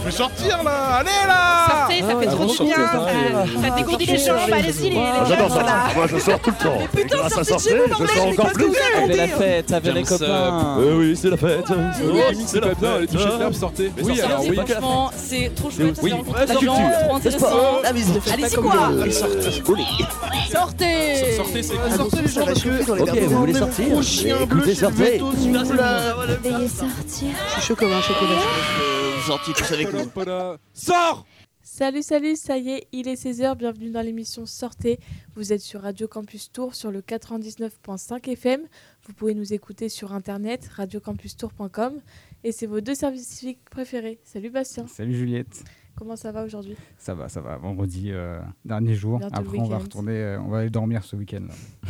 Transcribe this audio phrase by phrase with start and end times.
[0.00, 2.76] Je vais sortir là Allez là Sortez, ça fait trop du bien.
[2.76, 5.64] Ça, ça dégourdit les jambes, allez-y les, Ah, J'adore ça.
[5.96, 8.26] Moi je sors tout le temps Mais putain, sortez de sortir, chez vous, je sors
[8.28, 8.72] encore plus
[9.06, 10.76] C'est la fête avec les copains.
[10.78, 11.72] Oui oui c'est la fête
[12.46, 13.92] c'est pas bien, les toucher de l'herbe, sortez.
[14.02, 14.56] Oui, alors oui.
[14.56, 15.98] Franchement, c'est trop chouette.
[16.00, 16.74] C'est rencontrer la culture.
[17.06, 17.46] trop intéressant.
[17.84, 18.72] Ah, le font Allez-y quoi
[20.50, 22.94] Sortez Sortez, c'est Ah, Sortez les gens.
[22.98, 23.86] Ok, vous voulez sortir
[24.42, 25.18] Écoutez, sortez.
[25.18, 26.14] la-.
[26.42, 27.28] Veuillez sortir.
[27.46, 28.99] Je suis chaud comme un chocolat.
[29.38, 30.10] Tous avec nous.
[30.74, 31.26] Sors
[31.62, 34.98] Salut, salut, ça y est, il est 16h, bienvenue dans l'émission Sortez.
[35.36, 38.62] Vous êtes sur Radio Campus Tour sur le 99.5 FM.
[39.06, 42.00] Vous pouvez nous écouter sur internet radiocampustour.com
[42.42, 44.18] et c'est vos deux services civiques préférés.
[44.24, 45.62] Salut Bastien, Salut Juliette,
[46.00, 46.76] comment ça va aujourd'hui?
[46.98, 47.56] Ça va, ça va.
[47.58, 49.18] Vendredi, euh, dernier jour.
[49.18, 51.46] Bientôt Après, on va retourner, euh, on va aller dormir ce week-end.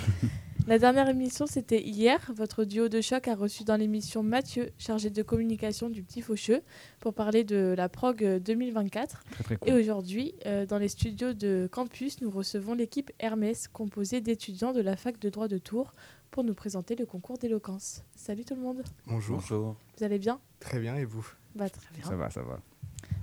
[0.66, 2.30] La dernière émission, c'était hier.
[2.36, 6.62] Votre duo de choc a reçu dans l'émission Mathieu, chargé de communication du Petit Faucheux,
[7.00, 9.24] pour parler de la prog euh, 2024.
[9.30, 14.20] Très très Et aujourd'hui, euh, dans les studios de campus, nous recevons l'équipe Hermès, composée
[14.20, 15.94] d'étudiants de la fac de droit de Tours,
[16.30, 18.04] pour nous présenter le concours d'éloquence.
[18.14, 19.38] Salut tout le monde, Bonjour.
[19.38, 19.76] Bonjour.
[19.98, 20.40] vous allez bien?
[20.60, 21.26] Très bien, et vous?
[21.54, 22.04] Bah très bien.
[22.04, 22.60] Ça va, ça va.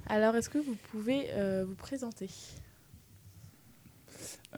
[0.09, 2.29] Alors, est-ce que vous pouvez euh, vous présenter?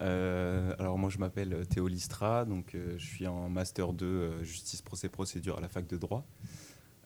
[0.00, 4.06] Euh, alors moi je m'appelle euh, Théo Listra, donc euh, je suis en master 2
[4.06, 6.24] euh, justice procès procédure à la fac de droit.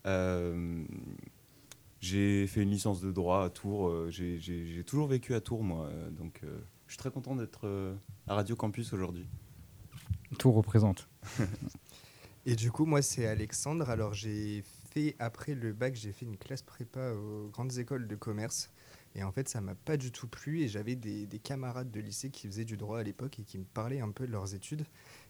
[0.06, 0.84] Euh,
[2.00, 3.88] j'ai fait une licence de droit à Tours.
[3.88, 7.10] euh, j'ai- j'ai j'ai toujours vécu à Tours moi, euh, donc euh, je suis très
[7.10, 7.94] content d'être euh,
[8.28, 9.26] à Radio Campus aujourd'hui.
[10.38, 11.08] Tout représente.
[12.46, 13.88] Et du coup, moi, c'est Alexandre.
[13.88, 14.62] Alors, j'ai
[15.18, 18.70] après le bac, j'ai fait une classe prépa aux grandes écoles de commerce.
[19.16, 20.62] Et en fait, ça m'a pas du tout plu.
[20.62, 23.58] Et j'avais des, des camarades de lycée qui faisaient du droit à l'époque et qui
[23.58, 24.84] me parlaient un peu de leurs études.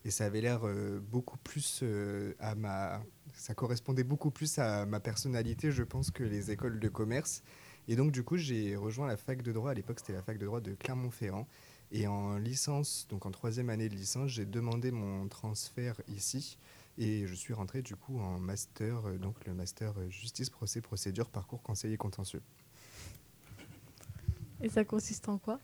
[0.04, 3.02] Et ça avait l'air euh, beaucoup plus euh, à ma.
[3.34, 7.42] Ça correspondait beaucoup plus à ma personnalité, je pense, que les écoles de commerce.
[7.88, 9.70] Et donc, du coup, j'ai rejoint la fac de droit.
[9.70, 11.46] À l'époque, c'était la fac de droit de Clermont-Ferrand.
[11.92, 16.58] Et en licence, donc en troisième année de licence, j'ai demandé mon transfert ici.
[16.98, 20.80] Et je suis rentré du coup en master, euh, donc le master euh, justice, procès,
[20.80, 22.42] procédure, parcours conseiller contentieux.
[24.62, 25.60] Et ça consiste en quoi?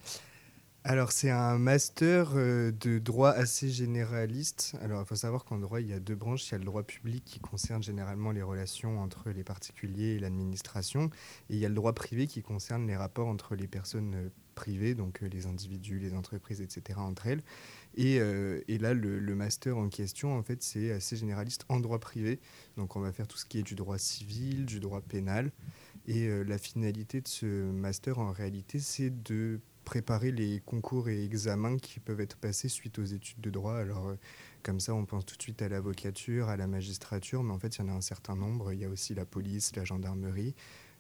[0.83, 4.77] Alors c'est un master euh, de droit assez généraliste.
[4.81, 6.49] Alors il faut savoir qu'en droit il y a deux branches.
[6.49, 10.19] Il y a le droit public qui concerne généralement les relations entre les particuliers et
[10.19, 11.11] l'administration.
[11.51, 14.29] Et il y a le droit privé qui concerne les rapports entre les personnes euh,
[14.95, 16.99] donc euh, les individus, les entreprises, etc.
[16.99, 17.43] entre elles.
[17.97, 21.99] Et, euh, et là, le, master en question, en fait, c'est assez généraliste en droit
[21.99, 22.41] privé.
[22.77, 25.51] Donc, on va faire tout ce qui est du droit civil, du droit pénal.
[26.07, 31.25] Et euh, la finalité de ce master, en réalité, c'est de préparer les concours et
[31.25, 33.77] examens qui peuvent être passés suite aux études de droit.
[33.77, 34.15] Alors,
[34.63, 37.77] comme ça, on pense tout de suite à l'avocature, à la magistrature, mais en fait,
[37.77, 38.73] il y en a un certain nombre.
[38.73, 40.55] Il y a aussi la police, la gendarmerie,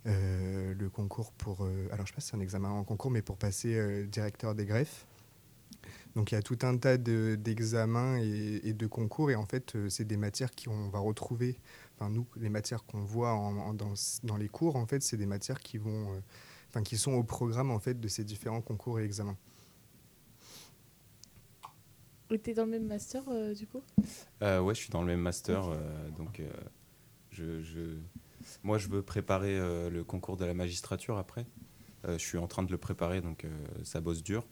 [0.06, 1.64] euh, le concours pour...
[1.64, 4.06] euh, alors, je sais pas si c'est un examen en concours, mais pour passer euh,
[4.06, 5.06] directeur des greffes.
[6.16, 9.46] Donc il y a tout un tas de- d'examens et, et de concours et en
[9.46, 11.56] fait euh, c'est des matières qu'on va retrouver.
[11.94, 13.94] Enfin nous les matières qu'on voit en- en- dans,
[14.24, 16.20] dans les cours en fait c'est des matières qui vont, euh,
[16.68, 19.36] enfin qui sont au programme en fait de ces différents concours et examens.
[22.30, 23.82] Et t'es dans le même master euh, du coup?
[24.42, 26.50] Euh, ouais, je suis dans le même master, euh, donc euh,
[27.30, 27.98] je, je-
[28.62, 31.46] moi je veux préparer euh, le concours de la magistrature après.
[32.06, 33.48] Euh, je suis en train de le préparer, donc euh,
[33.84, 34.46] ça bosse dur.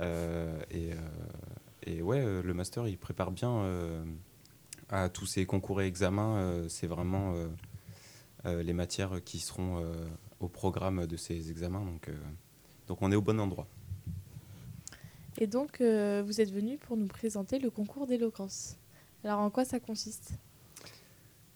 [0.00, 0.90] Et,
[1.84, 3.64] et ouais, le master il prépare bien
[4.88, 6.64] à tous ces concours et examens.
[6.68, 7.32] C'est vraiment
[8.44, 9.86] les matières qui seront
[10.40, 12.10] au programme de ces examens, donc,
[12.88, 13.68] donc on est au bon endroit.
[15.38, 18.76] Et donc, vous êtes venu pour nous présenter le concours d'éloquence.
[19.22, 20.32] Alors, en quoi ça consiste?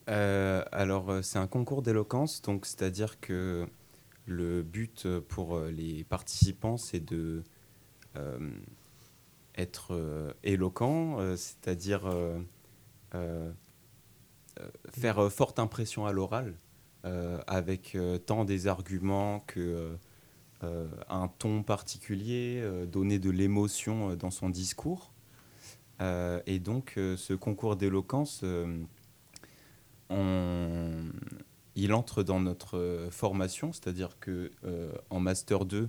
[0.08, 3.66] Euh, alors, euh, c'est un concours d'éloquence, donc c'est-à-dire que
[4.26, 7.42] le but euh, pour les participants, c'est de
[9.56, 12.12] être éloquent, c'est-à-dire
[14.90, 16.56] faire forte impression à l'oral,
[17.46, 17.96] avec
[18.26, 19.96] tant des arguments que
[20.62, 22.60] un ton particulier,
[22.90, 25.12] donner de l'émotion dans son discours.
[26.00, 28.44] Et donc, ce concours d'éloquence,
[30.10, 35.88] il entre dans notre euh, formation, c'est-à-dire que euh, en master 2,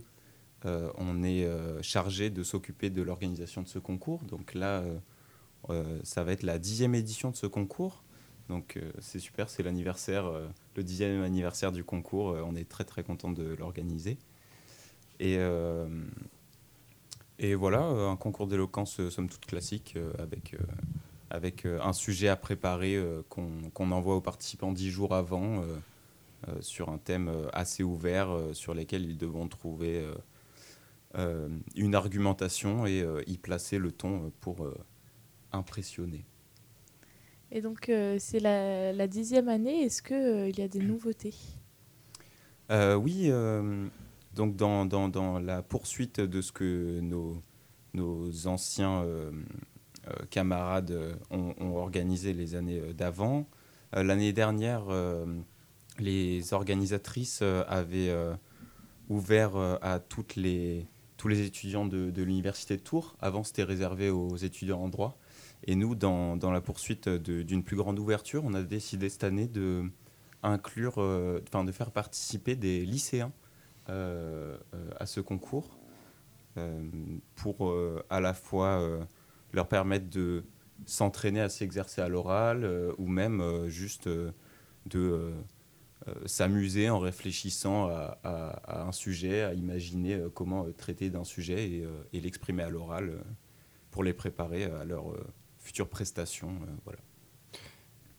[0.66, 1.48] euh, on est
[1.82, 4.24] chargé de s'occuper de l'organisation de ce concours.
[4.26, 4.84] Donc là,
[6.04, 8.04] ça va être la dixième édition de ce concours.
[8.50, 10.30] Donc c'est super, c'est l'anniversaire,
[10.76, 12.36] le dixième anniversaire du concours.
[12.46, 14.18] On est très très content de l'organiser.
[15.22, 15.38] Et,
[17.40, 20.58] et voilà, un concours d'éloquence, somme toute classique, avec,
[21.30, 25.64] avec euh, un sujet à préparer euh, qu'on qu'on envoie aux participants dix jours avant.
[25.64, 25.78] euh,
[26.62, 30.06] sur un thème assez ouvert sur lesquels ils devront trouver
[31.76, 34.68] une argumentation et y placer le ton pour
[35.52, 36.26] impressionner.
[37.52, 39.84] Et donc, c'est la, la dixième année.
[39.84, 41.34] Est-ce qu'il y a des nouveautés?
[42.72, 43.88] Euh, oui, euh,
[44.36, 47.42] donc dans, dans- dans la poursuite de ce que nos,
[47.94, 49.32] nos anciens euh,
[50.30, 53.48] camarades euh, ont, organisé les années euh, d'avant,
[53.96, 55.26] euh, l'année dernière, euh,
[56.00, 58.36] les organisatrices euh, avaient euh,
[59.10, 63.16] ouvert euh, à toutes les, tous les étudiants de, de l'université de Tours.
[63.20, 65.18] Avant, c'était réservé aux étudiants en droit.
[65.66, 69.48] Et nous, dans, dans la poursuite d'une plus grande ouverture, on a décidé cette année
[69.48, 69.92] de
[70.42, 73.34] inclure, euh, de faire participer des lycéens
[73.90, 75.78] euh, euh, à ce concours
[76.58, 76.82] euh,
[77.36, 78.80] pour euh, à la fois
[79.54, 80.44] leur permettre de
[80.86, 84.32] s'entraîner à s'exercer à l'oral euh, ou même euh, juste euh,
[84.86, 85.34] de
[86.26, 92.70] s'amuser en réfléchissant à, un sujet, à imaginer comment traiter d'un sujet et, l'exprimer à
[92.70, 93.22] l'oral
[93.92, 95.14] pour les préparer à leurs
[95.58, 96.58] futures prestations.
[96.86, 97.00] voilà.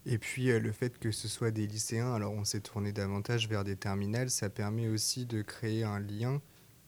[0.05, 3.65] Et puis le fait que ce soit des lycéens, alors on s'est tourné davantage vers
[3.65, 6.41] des terminales, ça permet aussi de créer un lien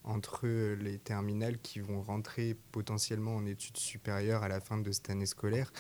[0.05, 5.11] entre les terminales qui vont rentrer potentiellement en études supérieures à la fin de cette
[5.11, 5.73] année scolaire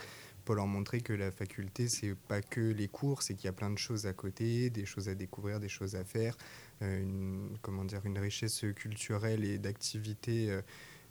[0.45, 3.53] pour leur montrer que la faculté c'est pas que les cours, c'est qu'il y a
[3.53, 6.37] plein de choses à côté, des choses à découvrir, des choses à faire,
[6.83, 10.51] euh, une, comment dire, une richesse culturelle et d'activités.
[10.51, 10.63] euh,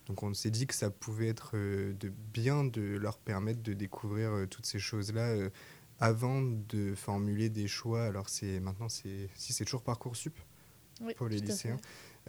[0.07, 3.73] donc on s'est dit que ça pouvait être euh, de bien de leur permettre de
[3.73, 5.49] découvrir toutes ces choses-là
[5.99, 8.05] avant de formuler des choix.
[8.05, 10.37] Alors c'est maintenant c'est si c'est toujours parcoursup
[11.01, 11.77] Oui, pour les fait.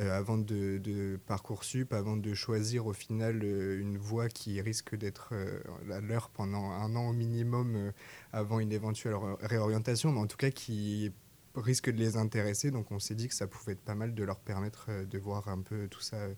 [0.02, 4.96] Euh, avant de, de parcoursup, avant de choisir au final euh, une voie qui risque
[4.96, 7.92] d'être euh, la leur pendant un an au minimum euh,
[8.32, 11.12] avant une éventuelle ré- réorientation, mais en tout cas qui
[11.56, 12.70] risque de les intéresser.
[12.70, 15.18] Donc on s'est dit que ça pouvait être pas mal de leur permettre euh, de
[15.18, 16.34] voir un peu tout ça euh,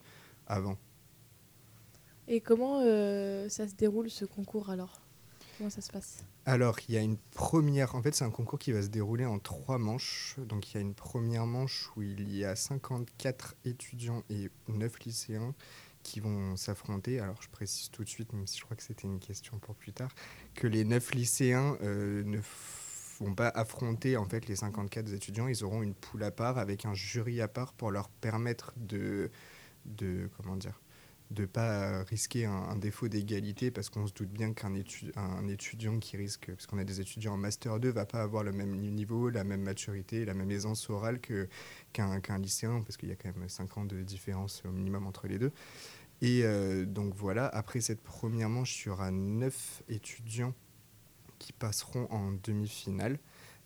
[0.49, 0.79] avant.
[2.29, 5.04] Et comment euh, ça se déroule ce concours alors?
[5.59, 6.25] Comment ça se passe?
[6.47, 7.95] Alors, il y a une première.
[7.95, 10.37] En fait, c'est un concours qui va se dérouler en trois manches.
[10.39, 14.99] Donc, il y a une première manche où il y a 54 étudiants et 9
[15.01, 15.55] lycéens
[16.03, 17.21] qui vont s'affronter.
[17.21, 19.75] Alors, je précise tout de suite, même si je crois que c'était une question pour
[19.75, 20.15] plus tard,
[20.55, 22.39] que les 9 lycéens euh, ne
[23.21, 25.49] vont pas affronter en fait les 54 étudiants.
[25.49, 29.31] Ils auront une poule à part avec un jury à part pour leur permettre de,
[29.87, 30.81] de comment dire,
[31.35, 35.99] de pas risquer un, défaut d'égalité parce qu'on se doute bien qu'un étu- un étudiant
[35.99, 38.75] qui risque, parce qu'on a des étudiants en master 2, va pas avoir le même
[38.77, 41.49] niveau, la même maturité, la même aisance orale que,
[41.93, 45.27] qu'un, lycéen, parce qu'il y a quand même 5 ans de différence au minimum entre
[45.27, 45.53] les deux.
[46.23, 50.55] Et euh, donc voilà, après cette première manche, il y aura 9 étudiants
[51.39, 53.19] qui passeront en demi-finale.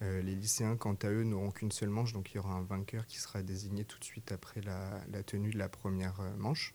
[0.02, 2.62] Euh, les lycéens, quant à eux, n'auront qu'une seule manche, donc il y aura un
[2.62, 6.36] vainqueur qui sera désigné tout de suite après la, la tenue de la première euh,
[6.36, 6.74] manche.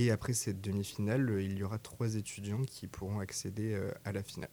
[0.00, 4.12] Et après cette demi-finale, euh, il y aura trois étudiants qui pourront accéder euh, à
[4.12, 4.50] la finale.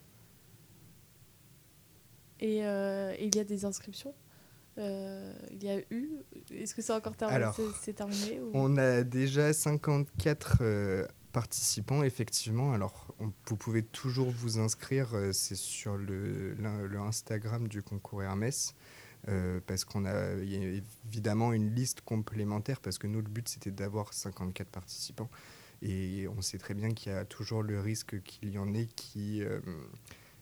[2.40, 4.14] Et euh, il y a des inscriptions
[4.78, 6.10] Euh, Il y a eu
[6.52, 12.04] Est-ce que c'est encore terminé Alors, C'est- terminé ou- On a déjà 54 euh, participants,
[12.04, 12.74] effectivement.
[12.74, 15.10] Alors, on- vous pouvez toujours vous inscrire.
[15.32, 18.74] c'est sur le, le Instagram du concours Hermès.
[19.28, 23.48] Euh, parce qu'on a, y a évidemment une liste complémentaire, parce que nous, le but,
[23.48, 25.30] c'était d'avoir 54 participants.
[25.82, 28.88] Et on sait très bien qu'il y a toujours le risque qu'il y en ait
[28.96, 29.60] qui, euh,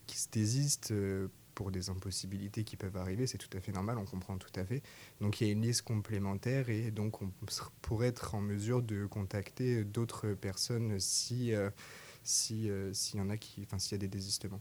[0.06, 3.26] qui se désistent euh, pour des impossibilités qui peuvent arriver.
[3.26, 4.82] C'est tout à fait normal, on comprend tout à fait.
[5.20, 7.30] Donc il y a une liste complémentaire et donc on
[7.82, 11.52] pourrait être en mesure de contacter d'autres personnes si
[12.24, 14.60] si s'il y en a qui, enfin s'il y a des désistements.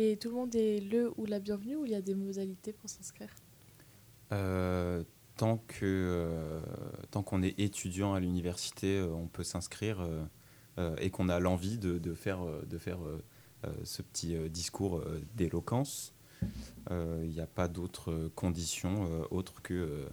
[0.00, 2.72] Et tout le monde est le ou la bienvenue ou il y a des modalités
[2.72, 3.28] pour s'inscrire?
[4.32, 5.02] Euh,
[5.36, 6.60] tant que euh,
[7.10, 10.24] tant qu'on est étudiant à l'université, euh, on peut s'inscrire euh,
[10.78, 13.20] euh, et qu'on a l'envie de, de faire de faire euh,
[13.66, 16.14] euh, ce petit euh, discours euh, d'éloquence.
[16.92, 20.08] Euh, Il n'y a pas d'autres conditions euh, autres que euh,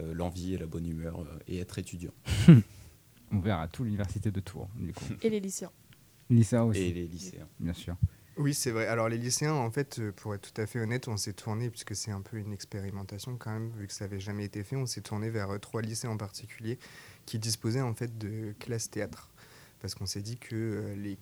[0.00, 2.12] euh, l'envie et la bonne humeur euh, et être étudiant.
[3.32, 5.04] Ouvert à toute l'université de Tours, du coup.
[5.22, 5.72] Et les lycéens
[6.28, 7.48] Lycéa aussi, Et les lycéens.
[7.58, 7.96] bien sûr.
[8.36, 8.86] Oui, c'est vrai.
[8.86, 11.68] Alors les lycéens, en fait, euh, pour être tout à fait honnête, on s'est tourné,
[11.68, 14.76] puisque c'est un peu une expérimentation quand même, vu que ça n'avait jamais été fait,
[14.76, 16.78] on s'est tourné vers euh, trois lycées en particulier
[17.26, 19.28] qui disposaient en fait de classes théâtre.
[19.80, 21.18] Parce qu'on s'est dit que euh, les,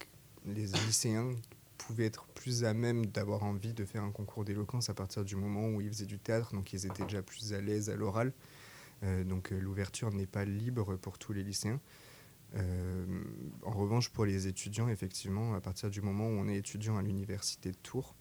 [0.46, 1.30] les lycéens
[1.78, 5.34] pouvaient être plus à même d'avoir envie de faire un concours d'éloquence à partir du
[5.34, 8.32] moment où ils faisaient du théâtre, donc ils étaient déjà plus à l'aise à l'oral.
[9.26, 11.78] Donc l'ouverture n'est pas libre pour tous les lycéens.
[12.56, 13.06] Euh,
[13.62, 17.02] en revanche, pour les étudiants, effectivement, à partir du moment où on est étudiant à
[17.02, 18.14] l'université de Tours,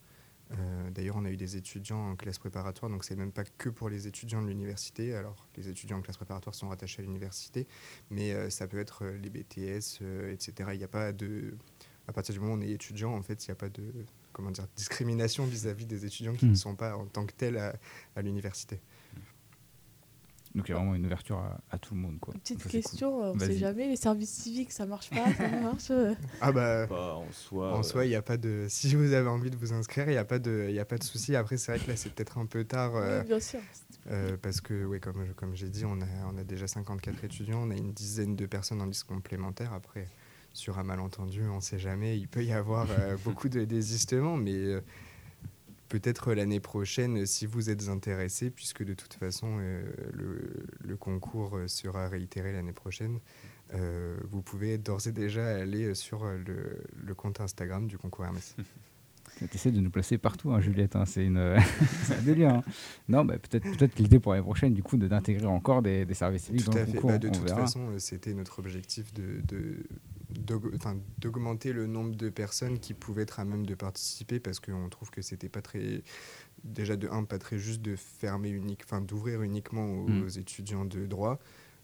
[0.51, 3.67] Euh, D'ailleurs, on a eu des étudiants en classe préparatoire, donc c'est même pas que
[3.69, 5.13] pour les étudiants de l'université.
[5.13, 7.67] Alors, les étudiants en classe préparatoire sont rattachés à l'université,
[8.11, 10.69] mais euh, ça peut être les BTS, euh, etc.
[10.71, 11.53] Il n'y a pas de.
[12.07, 13.83] À partir du moment où on est étudiant, en fait, il n'y a pas de
[14.31, 16.51] comment dire, discrimination vis-à-vis des étudiants qui Hmm.
[16.51, 17.75] ne sont pas en tant que tels à,
[18.15, 18.79] à l'université.
[20.57, 22.19] Donc il y a vraiment une ouverture à, à tout le monde.
[22.19, 22.33] Quoi.
[22.33, 22.81] Petite Ça, c'est cool.
[22.81, 23.57] question, euh, on sait Vas-y.
[23.59, 25.91] jamais, les services civiques, ça marche pas, ça marche.
[25.91, 26.13] euh.
[26.41, 26.87] Ah bah.
[26.87, 28.65] Bah, en soi, En euh, soi, il n'y a pas de.
[28.69, 30.85] Si vous avez envie de vous inscrire, il n'y a pas de, il y a
[30.85, 31.35] pas de souci.
[31.35, 33.59] Après, c'est vrai que là, c'est peut-être un peu tard euh, Oui, bien sûr.
[34.09, 35.23] euh, parce que, ouais, comme,
[35.53, 38.81] j'ai dit, on a, on a déjà 54 étudiants, on a une dizaine de personnes
[38.81, 39.73] en liste complémentaire.
[39.73, 40.07] Après,
[40.53, 42.17] sur un malentendu, on ne sait jamais.
[42.17, 44.81] Il peut y avoir euh, beaucoup de désistements, mais euh,
[45.89, 51.57] peut-être l'année prochaine, si vous êtes intéressé, puisque de toute façon, euh, le, le concours
[51.57, 53.19] euh, sera réitéré l'année prochaine.
[53.73, 58.25] euh, vous pouvez d'ores et déjà aller sur euh, le, le compte Instagram du concours
[58.25, 58.55] Hermès.
[59.39, 60.95] Tu essaies de nous placer partout, hein, Juliette.
[60.95, 61.37] hein, c'est une...
[62.09, 62.55] un délire.
[62.55, 62.63] hein.
[63.07, 66.45] Non, bah, peut-être peut l'idée pour l'année prochaine, du coup, d'intégrer encore des, des services
[66.45, 66.91] civiques Tout dans à le fait.
[66.93, 67.09] concours.
[67.11, 67.61] Bah, de toute verra.
[67.61, 69.41] façon, euh, c'était notre objectif de,
[70.29, 75.09] d'augmenter le nombre de personnes qui pouvaient être à même de participer parce qu'on trouve
[75.09, 76.03] que c'était pas très
[76.63, 80.23] déjà de un pas très juste de fermer unique enfin d'ouvrir uniquement aux, Mm.
[80.23, 81.39] aux étudiants de droit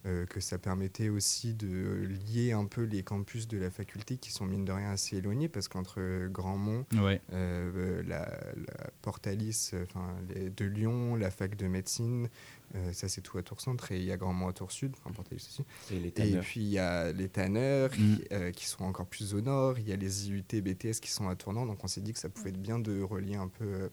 [0.05, 4.31] euh, que ça permettait aussi de lier un peu les campus de la faculté qui
[4.31, 7.21] sont mine de rien assez éloignés parce qu'entre Grandmont Ouais.
[7.31, 12.29] euh, la, la Portalis euh, enfin, les- de Lyon, la fac de médecine,
[12.75, 14.93] euh, ça c'est tout à Tour Centre et il y a Grandmont à Tour Sud,
[14.99, 15.63] enfin Portalis aussi.
[15.93, 16.43] et les Et tanneurs.
[16.43, 18.15] puis il y a les tanneurs Mm.
[18.17, 21.11] qui, euh, qui sont encore plus au nord, il y a les IUT, BTS qui
[21.11, 23.47] sont à Tournant, donc on s'est dit que ça pouvait être bien de relier un
[23.47, 23.89] peu, euh,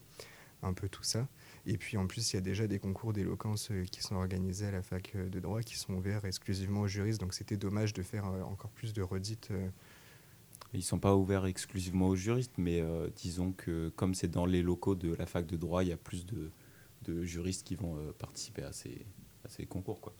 [0.62, 1.26] un peu tout ça.
[1.66, 4.66] Et puis en plus, il y a déjà des concours d'éloquence euh, qui sont organisés
[4.66, 7.92] à la fac euh, de droit, qui sont ouverts exclusivement aux juristes, donc c'était dommage
[7.92, 9.50] de faire euh, encore plus de redites.
[10.72, 12.80] Ils sont pas ouverts exclusivement aux juristes, mais
[13.16, 15.96] disons que comme c'est dans les locaux de la fac de droit, il y a
[15.96, 16.52] plus de,
[17.24, 20.12] juristes qui vont participer à ces, concours.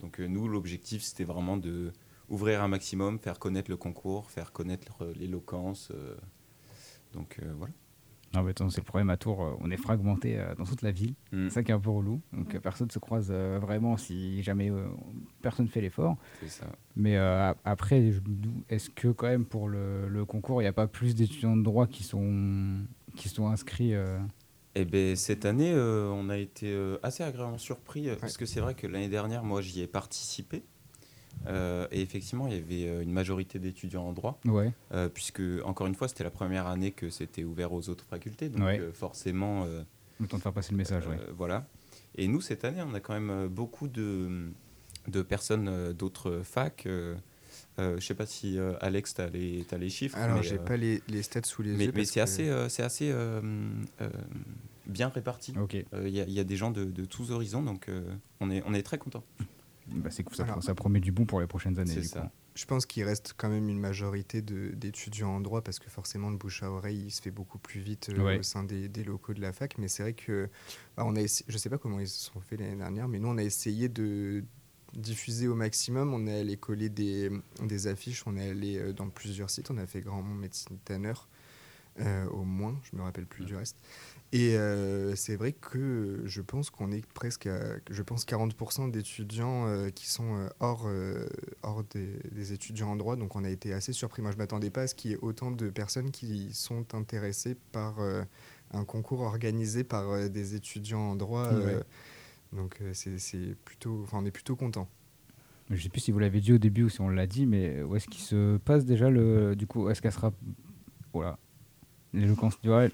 [0.00, 1.92] Donc nous, l'objectif, c'était vraiment de
[2.28, 5.92] ouvrir un maximum, faire connaître le concours, faire connaître l'éloquence.
[7.12, 7.72] donc voilà.
[8.34, 9.42] Non, mais attends, c'est le problème à Tours.
[9.44, 11.14] euh, On est fragmenté euh, dans toute la ville.
[11.32, 11.48] Mm.
[11.48, 12.20] C'est ça qui est un peu relou.
[12.32, 14.70] Donc euh, personne se croise vraiment si jamais
[15.42, 16.16] personne fait l'effort.
[16.40, 16.66] C'est ça.
[16.96, 18.10] Mais euh, ap- après,
[18.68, 21.62] est-ce que quand même pour le, le concours, il n'y a pas plus d'étudiants de
[21.62, 22.78] droit qui sont,
[23.16, 24.18] qui sont inscrits euh,
[24.74, 28.46] Eh ben, cette année, euh, on a été euh, assez agréablement surpris euh, parce que
[28.46, 30.62] c'est vrai que l'année dernière, moi, j'y ai participé.
[31.48, 34.72] Euh, et effectivement, il y avait euh, une majorité d'étudiants en droit, Ouais.
[34.92, 38.48] euh, puisque, encore une fois, c'était la première année que c'était ouvert aux autres facultés.
[38.48, 38.78] Donc, Ouais.
[38.78, 39.82] euh, forcément, euh,
[40.20, 41.18] Le temps de faire passer le message, ouais.
[41.36, 41.66] voilà.
[42.16, 44.50] Et nous, cette année, on a quand même beaucoup de,
[45.08, 46.86] de personnes d'autres facs.
[46.86, 47.16] euh,
[47.78, 50.18] euh, je sais pas si euh, Alex, tu as, les t'as les chiffres.
[50.18, 51.92] Alors, j'ai euh, pas les, les stats sous les mais, yeux.
[51.94, 53.40] mais c'est que- assez, euh, c'est assez euh,
[54.02, 54.10] euh,
[54.86, 55.54] bien réparti.
[55.58, 55.74] Ok.
[55.94, 58.02] Euh, Il y, a- il y a des gens de, de tous horizons, donc euh,
[58.40, 59.24] on, est, on est très content.
[59.88, 61.92] Bah, c'est cool, ça, Alors- ça promet du bon pour les prochaines années.
[61.92, 62.20] C'est du ça.
[62.22, 62.28] coup.
[62.54, 66.28] Je pense qu'il reste quand même une majorité de- d'étudiants en droit parce que forcément
[66.30, 68.38] le bouche à oreille il se fait beaucoup plus vite euh, Ouais.
[68.38, 69.78] au sein des, des locaux de la fac.
[69.78, 70.50] Mais c'est vrai que
[70.96, 73.18] bah, on a essa- je sais pas comment ils se sont fait l'année dernière, mais
[73.18, 74.44] nous on a essayé de
[74.94, 76.12] diffuser au maximum.
[76.12, 77.30] On est allé coller des,
[77.62, 79.70] des affiches, on est allé euh, dans plusieurs sites.
[79.70, 81.14] On a fait Grandmont Médecine Tanner
[82.00, 83.76] euh, au moins, je me rappelle plus du reste.
[84.34, 89.66] Et euh, c'est vrai que je pense qu'on est presque à, je pense 40% d'étudiants
[89.66, 91.28] euh, qui sont euh, hors, euh,
[91.62, 93.16] hors des, des étudiants en droit.
[93.16, 94.22] Donc on a été assez surpris.
[94.22, 97.58] Moi, je m'attendais pas à ce qu'il y ait autant de personnes qui sont intéressées
[97.72, 97.96] par
[98.72, 101.50] un concours organisé par des étudiants en droit.
[102.54, 104.88] donc c'est c'est plutôt, on est plutôt content.
[105.70, 107.82] Je sais plus si vous l'avez dit au début ou si on l'a dit, mais
[107.82, 109.54] où est-ce qu'il se passe déjà le.
[109.56, 110.32] Du coup, est-ce qu'elle sera.
[111.12, 111.38] Voilà.
[112.14, 112.90] L'éloquence du ouais,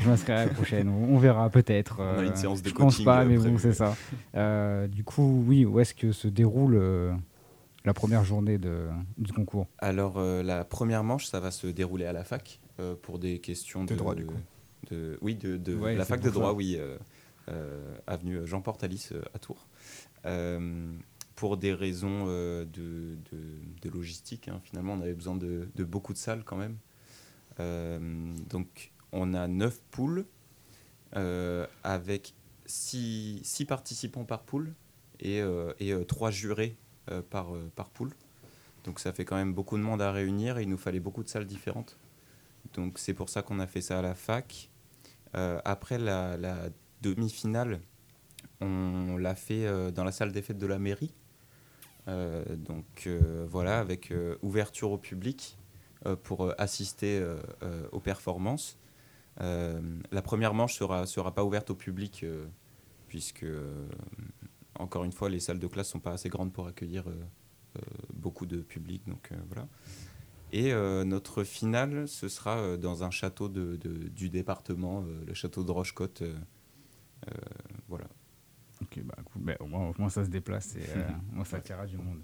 [0.00, 0.88] Je m'inscrirai à la prochaine.
[0.88, 1.96] On, on verra peut-être.
[2.00, 3.94] On a une euh, séance de Je pense coaching, pas, euh, mais bon, c'est ça.
[4.34, 7.12] Euh, du coup, oui, où est-ce que se déroule euh,
[7.84, 9.66] la première journée de, du concours?
[9.78, 13.38] Alors, euh, la première manche, ça va se dérouler à la fac euh, pour des
[13.38, 14.36] questions De de, droit, du coup.
[14.90, 16.34] de- oui, de, de Ouais, la fac de ça.
[16.34, 16.96] droit, oui, euh,
[17.50, 19.66] euh, avenue Jean Portalis euh, à Tours.
[20.24, 20.90] Euh,
[21.34, 25.84] pour des raisons euh, de, de- de logistique, hein, finalement, on avait besoin de, de
[25.84, 26.76] beaucoup de salles quand même.
[27.60, 30.24] Euh, donc, on a neuf poules
[31.16, 34.72] euh, avec six, six participants par poule
[35.20, 36.76] et, euh, et euh, trois jurés
[37.30, 37.50] par,
[37.92, 38.12] poule.
[38.84, 41.22] Donc ça fait quand même beaucoup de monde à réunir et il nous fallait beaucoup
[41.24, 41.98] de salles différentes.
[42.74, 44.70] Donc c'est pour ça qu'on a fait ça à la fac.
[45.34, 46.36] Après la,
[47.02, 47.80] demi-finale,
[48.60, 51.12] on l'a fait dans la salle des fêtes de la mairie.
[52.06, 53.08] Donc
[53.48, 55.58] voilà, avec ouverture au public
[56.22, 58.78] pour euh, assister euh, euh, aux performances.
[59.40, 59.80] Euh,
[60.10, 62.46] la première manche sera, sera pas ouverte au public, euh,
[63.08, 63.86] puisque, euh,
[64.78, 67.12] encore une fois, les salles de classe sont pas assez grandes pour accueillir euh,
[67.76, 67.80] euh,
[68.12, 69.02] beaucoup de public.
[69.06, 69.66] Donc, euh, voilà.
[70.52, 75.24] Et euh, notre finale, ce sera euh, dans un château de, de- du département, euh,
[75.26, 76.20] le château de Rochecotte.
[76.22, 76.34] euh,
[77.28, 77.34] euh,
[77.88, 78.04] voilà.
[78.82, 79.42] Ok, bah, cool.
[79.42, 82.20] Bah, au, moins, au moins, ça se déplace et euh, moi, ça attirera du monde.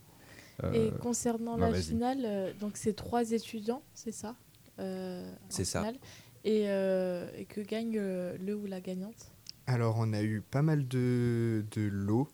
[0.72, 1.82] Et Euh, concernant bah, la vas-y.
[1.82, 4.36] finale, euh, donc c'est trois étudiants, c'est ça
[4.78, 5.80] euh, C'est ça.
[5.80, 5.98] finale.
[6.44, 9.32] Et, euh, et que gagne euh, le ou la gagnante?
[9.66, 12.28] Alors, on a eu pas mal de, de lots.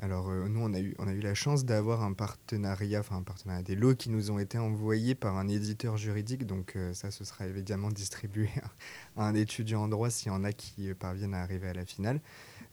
[0.00, 3.16] Alors, euh, nous, on a, eu, on a eu la chance d'avoir un partenariat, enfin,
[3.16, 6.46] un partenariat, des lots qui nous ont été envoyés par un éditeur juridique.
[6.46, 8.48] Donc, euh, ça, ce sera évidemment distribué
[9.16, 11.84] à un étudiant en droit s'il y en a qui parviennent à arriver à la
[11.84, 12.20] finale.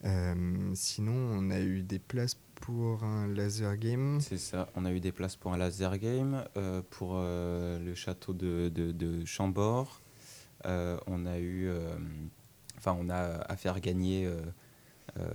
[0.04, 4.20] Euh, sinon, on a eu des places pour un laser game.
[4.22, 7.96] C'est ça, on a eu des places pour un laser game, euh, pour euh, le
[7.96, 10.02] château de, de, de Chambord.
[10.66, 11.96] Euh, on a eu, euh,
[12.78, 13.16] enfin, on a
[13.48, 14.42] à faire gagner euh,
[15.20, 15.30] euh,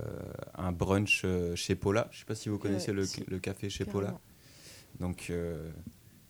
[0.55, 2.07] un brunch euh, chez Paula.
[2.11, 3.23] Je sais pas si vous connaissez le, si.
[3.27, 4.07] le café chez Paula.
[4.07, 4.21] Carrément.
[4.99, 5.71] Donc, euh,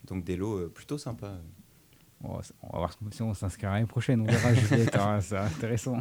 [0.05, 1.33] donc des lots euh, plutôt sympas.
[2.23, 4.21] on va on va voir si on s'inscrit l'année prochaine.
[4.21, 4.95] On verra, Juliette.
[4.99, 5.99] hein, c'est intéressant.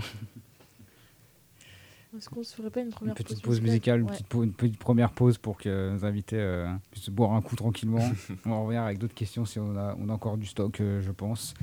[2.16, 4.16] Est-ce qu'on se ferait pas une Une première petite pause musicale, une, Ouais.
[4.28, 8.10] petite une première pause pour que nos invités euh, puissent boire un coup tranquillement.
[8.46, 11.00] on va revenir avec d'autres questions si on a, on a encore du stock, euh,
[11.02, 11.54] je pense.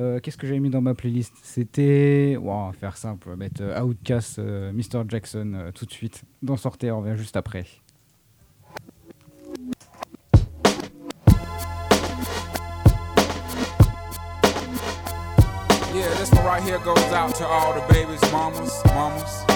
[0.00, 1.32] Euh, Qu'est-ce que j'avais mis dans ma playlist?
[1.42, 2.36] C'était.
[2.38, 3.28] Wow, on va faire simple.
[3.28, 5.04] On va mettre euh, Outcast, euh, Mr.
[5.08, 6.22] Jackson euh, tout de suite.
[6.42, 7.64] D'en sortir, on revient juste après.
[15.94, 19.55] Yeah, this one right here goes out to all the babies, mamas, mamas.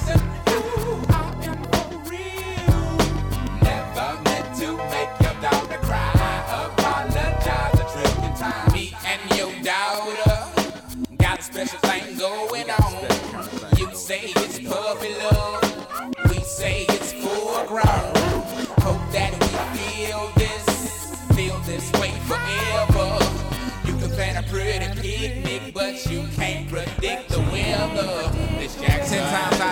[28.05, 28.29] Weather.
[28.59, 29.50] This Jackson times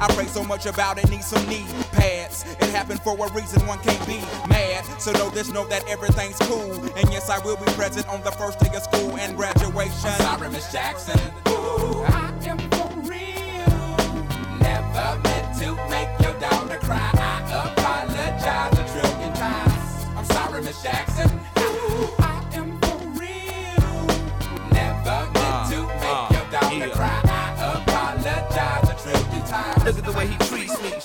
[0.00, 2.44] I pray so much about it, need some knee pads.
[2.60, 4.84] It happened for a reason, one can't be mad.
[5.00, 6.72] So know this, know that everything's cool.
[6.96, 10.10] And yes, I will be present on the first day of school and graduation.
[10.10, 11.18] I'm sorry, Miss Jackson.
[11.48, 12.25] Ooh,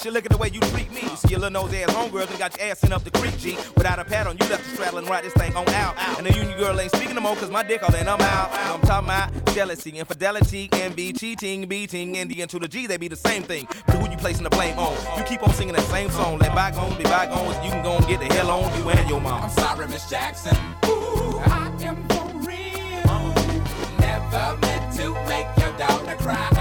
[0.02, 1.02] Shit, look at the way you treat me.
[1.04, 3.38] You See your little nose ass homegirls and got your ass sent up the creek,
[3.38, 3.56] G.
[3.78, 5.96] Without a pad on, you left the straddle and ride this thing on out.
[6.18, 8.50] And the union girl ain't speaking no more, cause my dick all in, I'm out.
[8.52, 13.10] I'm talking about jealousy, infidelity, envy, cheating, beating, and the to the G, they be
[13.10, 13.68] the same thing.
[13.86, 14.98] But who you placing the blame on?
[15.20, 16.40] You keep on singing that same song.
[16.40, 19.22] Let bygones be bygones, you can go and get the hell on you and your
[19.22, 19.44] mom.
[19.44, 20.58] I'm sorry, Miss Jackson.
[20.86, 23.34] Ooh, I am for real.
[24.00, 26.61] Never meant to make your daughter cry.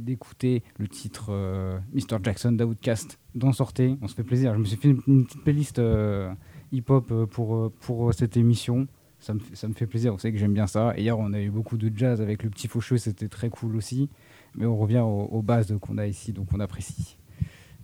[0.00, 2.18] D'écouter le titre euh, Mr.
[2.22, 3.96] Jackson d'Outcast d'en sortez.
[4.02, 4.54] On se fait plaisir.
[4.54, 6.32] Je me suis fait une, une petite playlist euh,
[6.72, 8.88] hip-hop euh, pour, euh, pour cette émission.
[9.20, 10.12] Ça me, fait- ça me fait plaisir.
[10.12, 10.94] Vous savez que j'aime bien ça.
[10.96, 12.96] Et hier, on a eu beaucoup de jazz avec le petit faucheux.
[12.98, 14.08] C'était très cool aussi.
[14.56, 17.16] Mais on revient aux, aux bases qu'on a ici, donc on apprécie.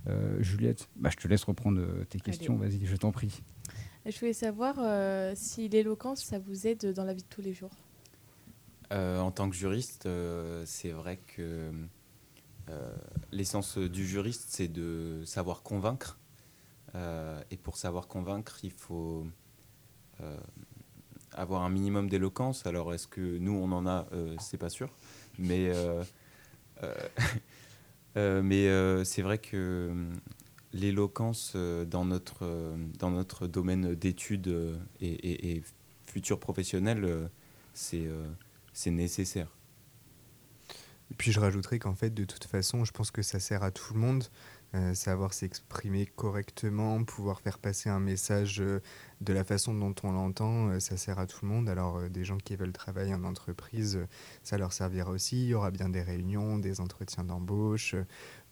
[0.08, 2.56] Euh, Juliette, bah, je te laisse reprendre euh, tes questions.
[2.56, 3.42] Vas-y, je t'en prie.
[4.08, 7.52] Je voulais savoir euh, si l'éloquence, ça vous aide dans la vie de tous les
[7.52, 7.70] jours.
[8.92, 11.72] Euh, en tant que juriste, euh, c'est vrai que euh,
[13.32, 16.18] l'essence du juriste, c'est de savoir convaincre.
[16.94, 19.26] Euh, et pour savoir convaincre, il faut
[20.22, 20.36] euh,
[21.32, 22.66] avoir un minimum d'éloquence.
[22.66, 24.06] Alors, est-ce que nous, on en a?
[24.12, 24.90] Euh, C'est pas sûr.
[25.38, 26.02] Mais, euh,
[26.84, 26.94] euh,
[28.16, 30.12] euh, mais euh, c'est vrai que hum,
[30.72, 35.62] l'éloquence euh, dans, notre, euh, dans notre domaine d'études euh, et, et-
[36.06, 37.28] futur professionnel, euh,
[37.94, 38.26] euh,
[38.72, 39.48] c'est nécessaire.
[41.18, 43.94] Puis je rajouterais qu'en fait, de toute façon, je pense que ça sert à tout
[43.94, 44.24] le monde.
[44.74, 48.80] euh, savoir s'exprimer correctement, pouvoir faire passer un message euh,
[49.20, 51.68] de la façon dont on l'entend, euh, ça sert à tout le monde.
[51.68, 54.00] Alors des gens qui veulent travailler en entreprise,
[54.42, 55.44] ça leur servira aussi.
[55.44, 57.94] Il y aura bien des réunions, des entretiens d'embauche.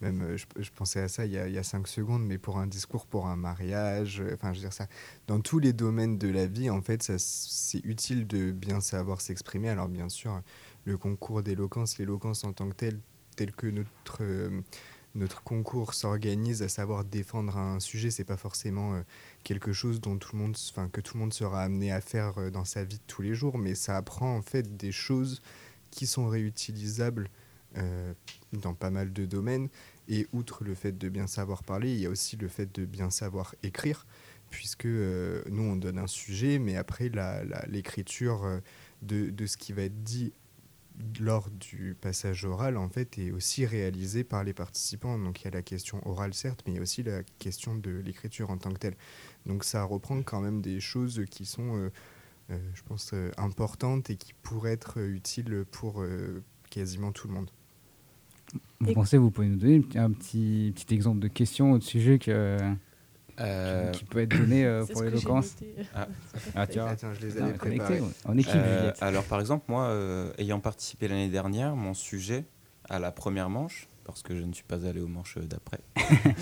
[0.01, 2.59] même, je, pensais à ça il y, a, il y a cinq secondes, mais pour
[2.59, 4.87] un discours, pour un mariage, enfin je veux dire ça,
[5.27, 9.69] dans tous les domaines de la vie, en fait, c'est utile de bien savoir s'exprimer.
[9.69, 10.41] Alors bien sûr,
[10.85, 12.99] le concours d'éloquence, l'éloquence en tant que telle,
[13.37, 14.61] tel que notre, euh,
[15.15, 19.03] notre concours s'organise, à savoir défendre un sujet, c'est pas forcément euh,
[19.43, 20.57] quelque chose dont tout le monde,
[20.93, 23.35] que tout le monde sera amené à faire euh, dans sa vie de tous les
[23.35, 25.41] jours, mais ça apprend en fait des choses
[25.91, 27.29] qui sont réutilisables
[28.53, 29.69] dans pas mal de domaines.
[30.09, 32.85] Et outre le fait de bien savoir parler, il y a aussi le fait de
[32.85, 34.07] bien savoir écrire,
[34.51, 38.61] puisque nous on donne un sujet, mais après la- la- l'écriture euh,
[39.03, 40.33] de, de ce qui va être dit
[41.21, 45.19] lors du passage oral, en fait, est aussi réalisée par les participants.
[45.19, 47.75] Donc il y a la question orale, certes, mais il y a aussi la question
[47.75, 48.97] de l'écriture en tant que telle.
[49.47, 51.91] Donc ça reprend quand même des choses qui sont, euh,
[52.51, 57.35] euh, je pense, euh, importantes et qui pourraient être utiles pour euh, quasiment tout le
[57.35, 57.51] monde.
[58.81, 62.59] Vous pensez, vous pouvez nous donner un petit, petit exemple de question de sujet que,
[63.41, 65.57] Euh, qui, qui peut être donné euh, pour l'éloquence.
[65.95, 66.07] Ah.
[66.55, 66.63] Ah.
[66.63, 68.01] Attends, je les avais connecté, préparés.
[68.01, 68.09] ouais.
[68.27, 72.45] En équipe, Euh, alors par exemple, moi, euh, ayant participé l'année dernière, mon sujet
[72.89, 75.81] à la première manche, parce que je ne suis pas allé aux manches d'après,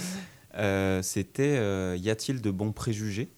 [0.56, 3.30] euh, c'était euh, y a-t-il de bons préjugés?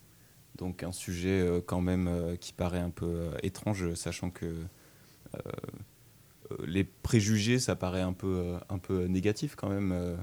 [0.56, 4.52] Donc un sujet euh, quand même euh, qui paraît un peu euh, étrange, sachant que
[6.66, 10.16] les préjugés, ça paraît un peu, un peu négatif quand même.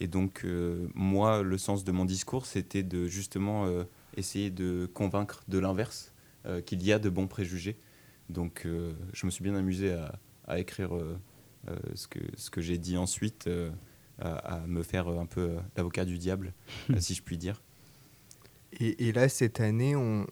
[0.00, 3.84] Et donc euh, moi, le sens de mon discours, c'était de justement euh,
[4.16, 6.12] essayer de convaincre de l'inverse
[6.46, 7.76] euh, qu'il y a de bons préjugés.
[8.30, 8.64] Donc
[9.12, 10.14] je me suis bien amusé à,
[10.46, 10.90] à écrire
[11.96, 13.50] ce que, ce que j'ai dit ensuite,
[14.20, 16.54] à, à me faire un peu l'avocat du diable,
[17.00, 17.60] si je puis dire.
[18.78, 20.26] Et, et là, cette année, on,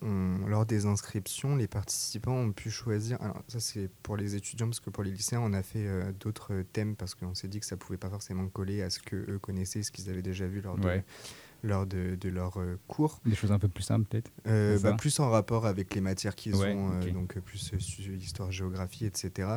[0.47, 3.21] lors des inscriptions, les participants ont pu choisir.
[3.21, 6.13] Alors, ça, c'est pour les étudiants, parce que pour les lycéens, on a fait euh,
[6.13, 9.39] d'autres thèmes, parce qu'on s'est dit que ça pouvait pas forcément coller à ce qu'eux
[9.41, 11.03] connaissaient, ce qu'ils avaient déjà vu lors de.
[11.63, 13.21] Lors de, de leur euh, cours.
[13.25, 14.31] Des choses un peu plus simples, peut-être.
[14.47, 17.73] Euh, bah, plus en rapport avec les matières qu'ils Ouais, ont, euh, donc plus
[18.21, 19.49] histoire, géographie, etc.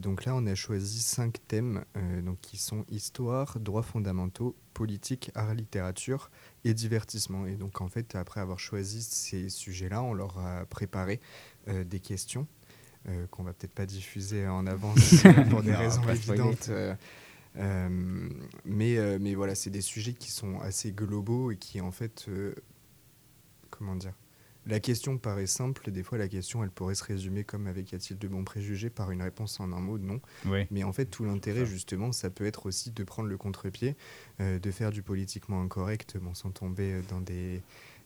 [0.00, 1.84] Donc là, on a choisi cinq thèmes,
[2.24, 6.30] donc qui sont histoire, droits fondamentaux, politique, art, littérature
[6.64, 7.46] et divertissement.
[7.46, 11.20] Et donc en fait, après avoir choisi ces sujets-là, on leur a préparé
[11.68, 12.46] des questions.
[13.06, 15.16] euh, qu'on va peut-être pas diffuser en avance
[15.50, 16.68] pour des Non, raisons évidentes.
[16.70, 16.94] euh,
[17.54, 22.26] mais, euh, mais voilà, c'est des sujets qui sont assez globaux et qui en fait,
[22.28, 22.54] euh,
[23.70, 24.14] comment dire,
[24.66, 27.94] la question paraît simple, des fois la question elle pourrait se résumer comme avec y
[27.94, 29.98] a-t-il de bons préjugés par une réponse en un mot?
[29.98, 30.20] Non.
[30.46, 30.66] Ouais.
[30.70, 33.94] Mais en fait tout l'intérêt justement ça peut être aussi de prendre le contre-pied,
[34.40, 37.62] euh, de faire du politiquement incorrect bon, sans tomber dans des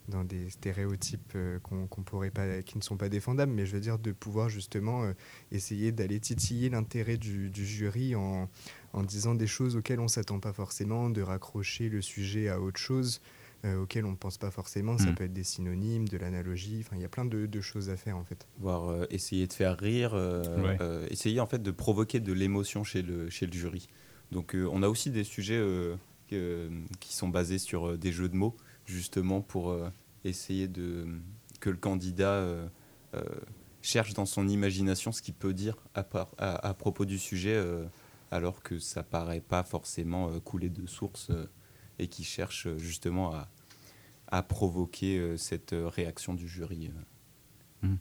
[0.09, 3.73] dans des stéréotypes euh, qu'on qu'on pourrait pas, qui ne sont pas défendables, mais je
[3.75, 5.13] veux dire de pouvoir justement euh,
[5.53, 8.49] essayer d'aller titiller l'intérêt du, du jury en,
[8.93, 12.81] en disant des choses auxquelles on s'attend pas forcément, de raccrocher le sujet à autre
[12.81, 13.21] chose
[13.65, 14.99] euh, auxquelles on ne pense pas forcément.
[14.99, 15.15] Ça Mm.
[15.15, 17.97] peut être des synonymes, de l'analogie, enfin il y a plein de, de choses à
[17.97, 18.47] faire en fait.
[18.59, 20.77] voire euh, essayer de faire rire, euh, Ouais.
[20.81, 23.89] euh, essayer en fait de provoquer de l'émotion chez le, chez le jury.
[24.33, 25.97] Donc euh, on a aussi des sujets euh,
[27.01, 28.55] qui sont basés sur euh, des jeux de mots,
[28.89, 29.91] justement pour euh,
[30.25, 31.07] essayer de
[31.61, 32.67] que le candidat euh,
[33.15, 33.23] euh,
[33.83, 37.55] cherche dans son imagination ce qu'il peut dire à, par- à- à propos du sujet,
[37.55, 37.85] euh,
[38.31, 41.47] alors que ça paraît pas forcément euh, couler de source, euh,
[41.99, 43.49] et qui cherche justement à,
[44.29, 46.91] à provoquer euh, cette réaction du jury.
[47.85, 47.95] euh.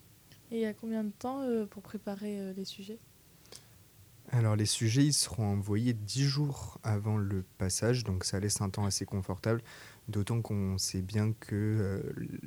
[0.51, 2.99] Et il y a combien de temps euh, pour préparer euh, les sujets?
[4.31, 8.69] Alors les sujets ils seront envoyés 10 jours avant le passage, donc ça laisse un
[8.69, 9.61] temps assez confortable,
[10.07, 12.01] d'autant qu'on sait bien que euh,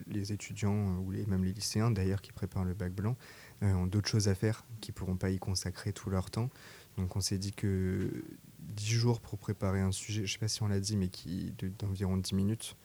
[0.07, 3.17] les étudiants, euh, ou les, même les lycéens d'ailleurs qui préparent le bac blanc,
[3.63, 6.51] euh, ont d'autres choses à faire, qui ne pourront pas y consacrer tout leur temps.
[6.97, 8.11] Donc on s'est dit que
[8.61, 11.09] 10 jours pour préparer un sujet, je ne sais pas si on l'a dit, mais
[11.09, 12.77] qui de- d'environ 10 minutes,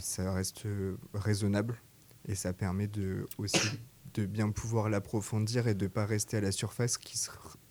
[0.00, 0.66] ça reste
[1.14, 1.80] raisonnable
[2.28, 3.80] et ça permet de, aussi
[4.12, 7.18] de bien pouvoir l'approfondir et de ne pas rester à la surface qui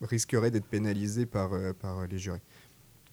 [0.00, 2.40] risquerait d'être pénalisé par, par les jurys.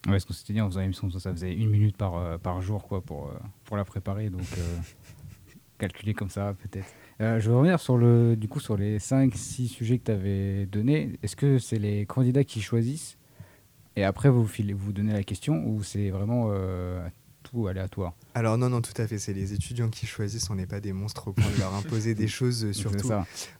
[0.07, 2.61] Ouais, ce qu'on s'était dit en faisant l'émission, ça faisait une minute par, euh, par
[2.61, 3.33] jour quoi, pour, euh,
[3.65, 4.29] pour la préparer.
[4.29, 4.77] Donc, euh,
[5.77, 6.87] calculer comme ça, peut-être.
[7.19, 11.19] Je vais revenir sur, le, du coup, sur les 5-6 sujets que tu avais donnés.
[11.21, 13.17] Est-ce que c'est les candidats qui choisissent
[13.95, 16.49] et après vous, filez, vous donnez la question ou c'est vraiment
[17.43, 18.13] tout aléatoire?
[18.39, 20.93] Alors non, non, tout à fait, c'est les étudiants qui choisissent, on n'est pas des
[20.93, 23.11] monstres au point de leur imposer des choses, euh, surtout.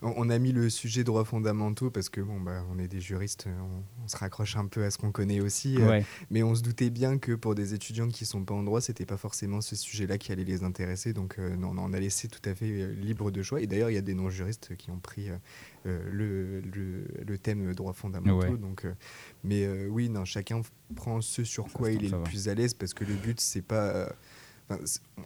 [0.01, 3.01] On, on a mis le sujet droits fondamentaux parce que bon, bah, on est des
[3.01, 6.05] juristes, euh, on, on se raccroche un peu à ce qu'on connaît aussi, euh, Ouais.
[6.29, 9.05] mais on se doutait bien que pour des étudiants qui sont pas en droit, c'était
[9.05, 12.47] pas forcément ce sujet-là qui allait les intéresser, donc euh, non, on a laissé tout
[12.49, 13.59] à fait libre de choix.
[13.61, 15.27] Et d'ailleurs, il y a des non-juristes qui ont pris
[15.83, 18.57] le, le, le thème droits fondamentaux, Ouais.
[18.57, 18.85] donc,
[19.43, 20.61] mais oui, non, chacun
[20.95, 23.41] prend ce sur quoi ça, il est le plus à l'aise parce que le but
[23.41, 24.09] c'est pas
[24.69, 24.79] Enfin,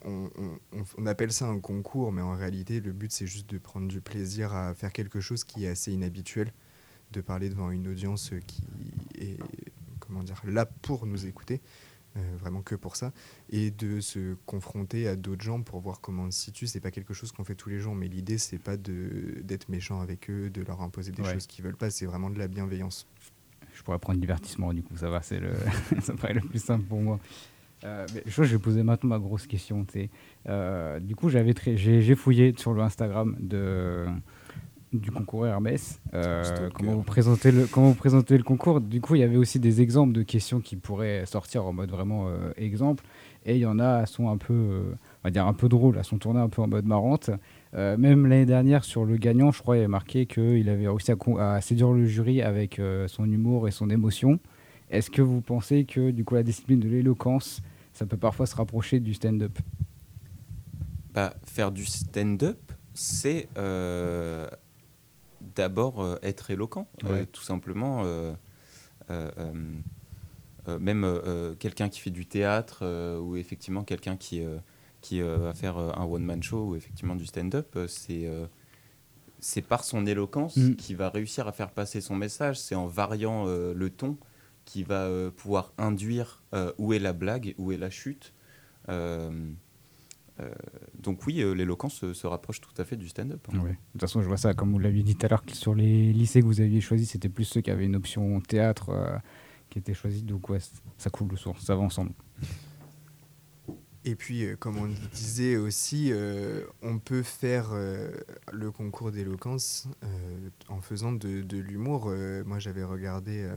[0.06, 3.50] on, on- on- on appelle ça un concours, mais en réalité, le but, c'est juste
[3.50, 6.54] de prendre du plaisir à faire quelque chose qui est assez inhabituel,
[7.12, 8.64] de parler devant une audience qui
[9.20, 9.38] est
[10.00, 11.62] comment dire, là pour nous écouter,
[12.18, 13.12] euh, vraiment que pour ça,
[13.50, 16.68] et de se confronter à d'autres gens pour voir comment on se situe.
[16.68, 20.00] C'est pas quelque chose qu'on fait tous les jours, mais l'idée, c'est pas d'être méchant
[20.02, 21.34] avec eux, de leur imposer des Ouais.
[21.34, 23.08] choses qu'ils veulent pas, c'est vraiment de la bienveillance.
[23.76, 25.54] Je pourrais prendre divertissement, du coup, ça va, c'est le...
[26.02, 27.20] ça paraît le plus simple pour moi.
[27.84, 29.86] Euh, mais je, je vais poser maintenant ma grosse question.
[30.48, 34.06] Euh, du coup, j'avais j'ai fouillé sur le Instagram de,
[34.94, 36.00] du concours Hermès.
[36.14, 38.80] euh, comment, vous présentez le, comment vous présentez le concours.
[38.80, 41.92] Du coup, il y avait aussi des exemples de questions qui pourraient sortir en mode
[41.92, 43.04] vraiment euh, exemple.
[43.46, 45.98] Et il y en a, elles sont un peu, on va dire un peu drôles,
[45.98, 47.30] elles sont tournées un peu en mode marrante.
[47.74, 51.12] Même l'année dernière, sur le gagnant, je crois, il y avait marqué qu'il avait réussi
[51.12, 54.40] à, à séduire le jury avec son humour et son émotion.
[54.90, 57.62] Est-ce que vous pensez que du coup la discipline de l'éloquence,
[57.94, 59.58] ça peut parfois se rapprocher du stand-up
[61.14, 64.50] Bah, faire du stand-up, c'est euh,
[65.56, 68.04] d'abord euh, être éloquent, euh, tout simplement.
[70.80, 72.84] même quelqu'un qui fait du théâtre
[73.20, 74.42] ou effectivement quelqu'un qui,
[75.02, 78.30] qui va faire un one-man show ou effectivement du stand-up, c'est
[79.40, 80.76] c'est par son éloquence Mm.
[80.76, 82.58] qu'il va réussir à faire passer son message.
[82.58, 84.18] C'est en variant le ton
[84.66, 88.34] qu'il va euh, pouvoir induire euh, où est la blague, où est la chute.
[88.90, 89.32] Euh,
[90.40, 90.52] euh,
[91.00, 93.48] donc oui, euh, l'éloquence se, se rapproche tout à fait du stand-up.
[93.54, 93.60] hein.
[93.60, 93.70] Ouais.
[93.72, 96.12] De toute façon, je vois ça, comme vous l'aviez dit tout à l'heure, sur les
[96.12, 99.18] lycées que vous aviez choisis, c'était plus ceux qui avaient une option théâtre euh,
[99.70, 100.24] qui était choisie.
[100.24, 100.60] Donc ouais,
[100.98, 102.14] ça coule de source, ça va ensemble.
[104.06, 108.12] Et puis, euh, comme on disait aussi, euh, on peut faire euh,
[108.52, 112.08] le concours d'éloquence euh, en faisant de, de l'humour.
[112.10, 113.56] Euh, moi, j'avais regardé, euh,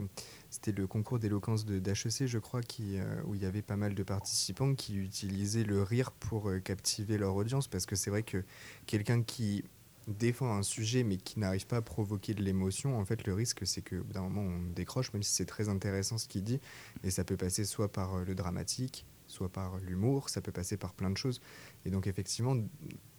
[0.49, 3.75] c'était le concours d'éloquence de d'HEC, je crois, qui, euh, où il y avait pas
[3.75, 7.67] mal de participants qui utilisaient le rire pour euh, captiver leur audience.
[7.67, 8.43] Parce que c'est vrai que
[8.85, 9.63] quelqu'un qui
[10.07, 13.67] défend un sujet mais qui n'arrive pas à provoquer de l'émotion, en fait, le risque,
[13.67, 16.61] c'est que d'un moment, on décroche, même si c'est très intéressant ce qu'il dit.
[17.03, 20.77] Et ça peut passer soit par euh, le dramatique, soit par l'humour, ça peut passer
[20.77, 21.41] par plein de choses.
[21.83, 22.55] Et donc effectivement,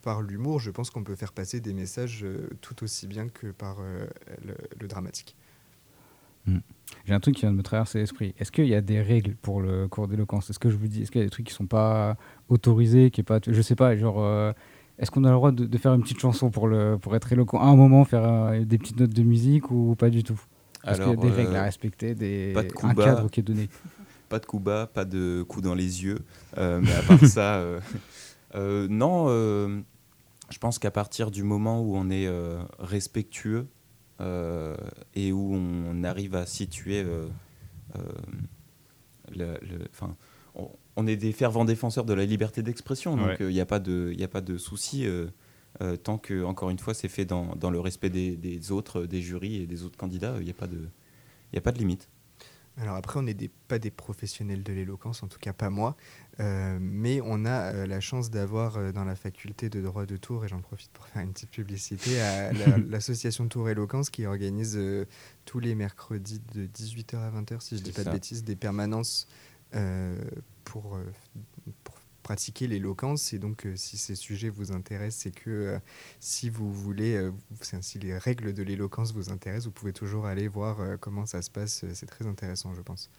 [0.01, 2.25] par l'humour, je pense qu'on peut faire passer des messages
[2.63, 5.37] tout aussi bien que par le, le dramatique.
[7.05, 8.35] J'ai un truc qui vient de me traverser l'esprit.
[8.39, 10.51] Est-ce qu'il y a des règles pour le cours d'éloquence?
[10.51, 12.17] Est-ce que je vous dis, est-ce qu'il y a des trucs qui sont pas
[12.49, 14.53] autorisés, qui est pas, je sais pas, genre, euh,
[14.99, 17.33] Est-ce qu'on a le droit de, de faire une petite chanson pour, le, pour être
[17.33, 20.41] éloquent À un moment, faire euh, des petites notes de musique ou pas du tout?
[20.83, 23.41] Parce qu'il y a des règles euh, à respecter, des, pas de un cadre qui
[23.41, 23.69] est donné.
[24.29, 26.19] Pas de coup bas, pas de coup dans les yeux.
[26.59, 27.81] Euh, mais à part ça, euh,
[28.57, 29.81] euh, non, euh,
[30.51, 33.78] je pense qu'à partir du moment où on est euh, respectueux euh,
[34.21, 37.03] et où on arrive à situer.
[37.03, 37.29] euh,
[37.97, 38.01] euh,
[39.35, 40.17] le, le- 'fin,
[40.55, 43.53] on, on est des fervents défenseurs de la liberté d'expression, donc il Ouais.
[43.53, 45.07] n'y a pas de, y a pas de souci.
[45.07, 45.27] euh,
[45.83, 49.05] euh, tant que, encore une fois, c'est fait dans, dans le respect des, des autres,
[49.05, 50.89] des jurys et des autres candidats, il n'y a, pas de-
[51.53, 52.09] y a pas de limite.
[52.79, 53.37] Alors après, on n'est
[53.69, 55.97] pas des professionnels de l'éloquence, en tout cas pas moi,
[56.41, 60.17] euh, mais on a euh, la chance d'avoir euh, dans la faculté de droit de
[60.17, 64.79] Tours, et j'en profite pour faire une petite publicité, la- l'association Tours Éloquence qui organise
[65.45, 68.11] tous les mercredis de 18h à 20h, si je ne dis C'est pas ça.
[68.11, 69.27] de bêtises, des permanences
[70.65, 70.99] pour,
[71.85, 73.33] pour pratiquer l'éloquence.
[73.33, 75.79] Et donc, si ces sujets vous intéressent et que
[76.21, 77.31] si vous voulez,
[77.63, 81.43] c'est- si les règles de l'éloquence vous intéressent, vous pouvez toujours aller voir comment ça
[81.43, 81.85] se passe.
[81.95, 83.11] C'est très intéressant, je pense.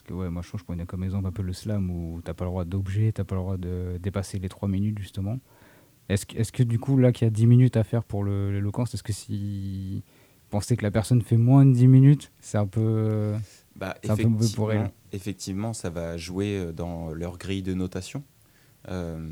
[0.00, 2.22] Parce que ouais, moi je trouve, je prenais comme exemple un peu le slam où
[2.24, 5.38] t'as pas le droit d'objet, t'as pas le droit de dépasser les 3 minutes justement.
[6.08, 8.24] Est-ce que, est-ce que du coup là qu'il y a 10 minutes à faire pour
[8.24, 10.02] l'éloquence, est-ce que si
[10.48, 13.34] pensez que la personne fait moins de 10 minutes, c'est un peu...
[13.76, 14.90] Bah, un peu mauvais pour elle?
[15.12, 18.24] effectivement- ça va jouer euh, dans leur grille de notation.
[18.88, 19.28] Euh,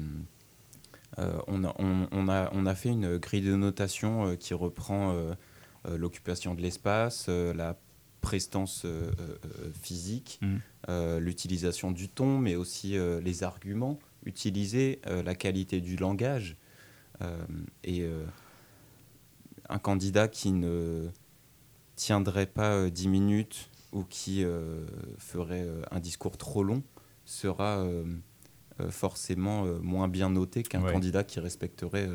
[1.18, 4.52] euh, on, a, on- on a, on a fait une grille de notation euh, qui
[4.52, 5.16] reprend
[5.96, 7.74] l'occupation de l'espace, la
[8.20, 9.36] prestance euh, euh,
[9.80, 10.60] physique, Mhm.
[10.88, 16.56] euh, l'utilisation du ton, mais aussi les arguments utilisés, la qualité du langage.
[17.84, 18.06] Et
[19.68, 21.08] un candidat qui ne
[21.96, 24.44] tiendrait pas euh, 10 minutes ou qui
[25.18, 26.82] ferait un discours trop long
[27.24, 27.84] sera
[28.90, 30.92] forcément moins bien noté qu'un Ouais.
[30.92, 32.08] candidat qui respecterait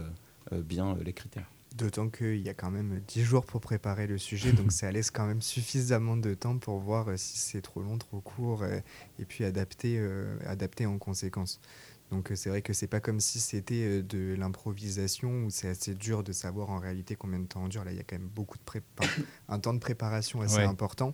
[0.52, 1.50] bien les critères.
[1.74, 5.10] D'autant qu'il y a quand même 10 jours pour préparer le sujet, donc ça laisse
[5.10, 8.80] quand même suffisamment de temps pour voir euh, si c'est trop long, trop court, euh,
[9.18, 11.60] et puis adapter, euh, adapter en conséquence.
[12.12, 16.24] Donc c'est vrai que c'est pas comme si c'était de l'improvisation où c'est assez dur
[16.24, 17.84] de savoir en réalité combien de temps on dure.
[17.84, 19.10] Là, il y a quand même beaucoup de pré- enfin,
[19.50, 20.64] un temps de préparation assez Ouais.
[20.66, 21.14] important.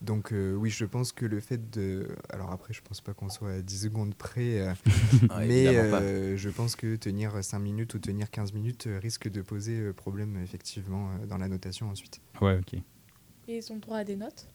[0.00, 2.08] Donc euh, oui, je pense que le fait de...
[2.30, 4.72] Alors après, je pense pas qu'on soit à 10 secondes près, euh,
[5.30, 9.42] Ah, mais euh, je pense que tenir 5 minutes ou tenir 15 minutes risque de
[9.42, 12.20] poser problème effectivement dans la notation ensuite.
[12.40, 12.74] Ouais, ok.
[12.74, 14.46] Et ils ont droit à des notes?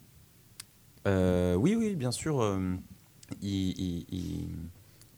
[1.07, 2.41] Euh, oui, oui, bien sûr.
[2.41, 2.75] euh,
[3.41, 4.47] ils, ils-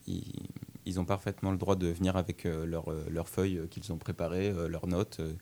[0.08, 3.98] ils- ont parfaitement le droit de venir avec euh, leur, leurs feuilles euh, qu'ils ont
[3.98, 5.34] préparées, euh, leurs notes, euh,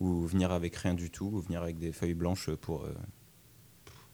[0.00, 2.84] ou venir avec rien du tout, ou venir avec des feuilles blanches pour...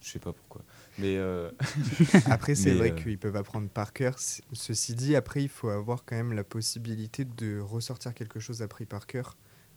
[0.04, 0.62] je sais pas pourquoi.
[0.98, 1.50] Mais euh,
[2.30, 4.16] Après, c'est vrai euh, qu'ils peuvent apprendre par cœur.
[4.18, 8.84] Ceci dit, après, il faut avoir quand même la possibilité de ressortir quelque chose appris
[8.86, 9.36] par cœur,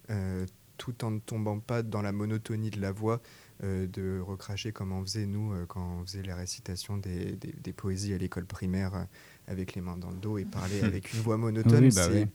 [0.09, 0.45] euh,
[0.77, 3.21] tout en ne tombant pas dans la monotonie de la voix,
[3.63, 8.13] de recracher comme on faisait nous quand on faisait les récitations des, des- des poésies
[8.13, 9.07] à l'école primaire
[9.47, 11.85] avec les mains dans le dos et parler avec une voix monotone.
[11.85, 12.27] Oui, bah oui.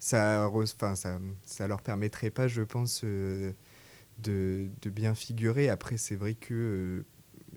[0.00, 0.50] ça,
[0.96, 5.68] ça, ça leur permettrait pas, je pense, de, de bien figurer.
[5.68, 7.04] Après, c'est vrai que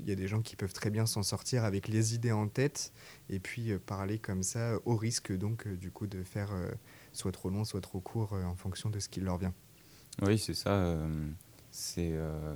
[0.05, 2.91] y a des gens qui peuvent très bien s'en sortir avec les idées en tête
[3.29, 6.69] et puis euh, parler comme ça, au risque donc euh, du coup de faire euh,
[7.13, 9.53] soit trop long, soit trop court euh, en fonction de ce qui leur vient.
[10.21, 10.71] oui, c'est ça.
[10.71, 11.29] euh,
[11.71, 12.11] c'est...
[12.13, 12.55] euh,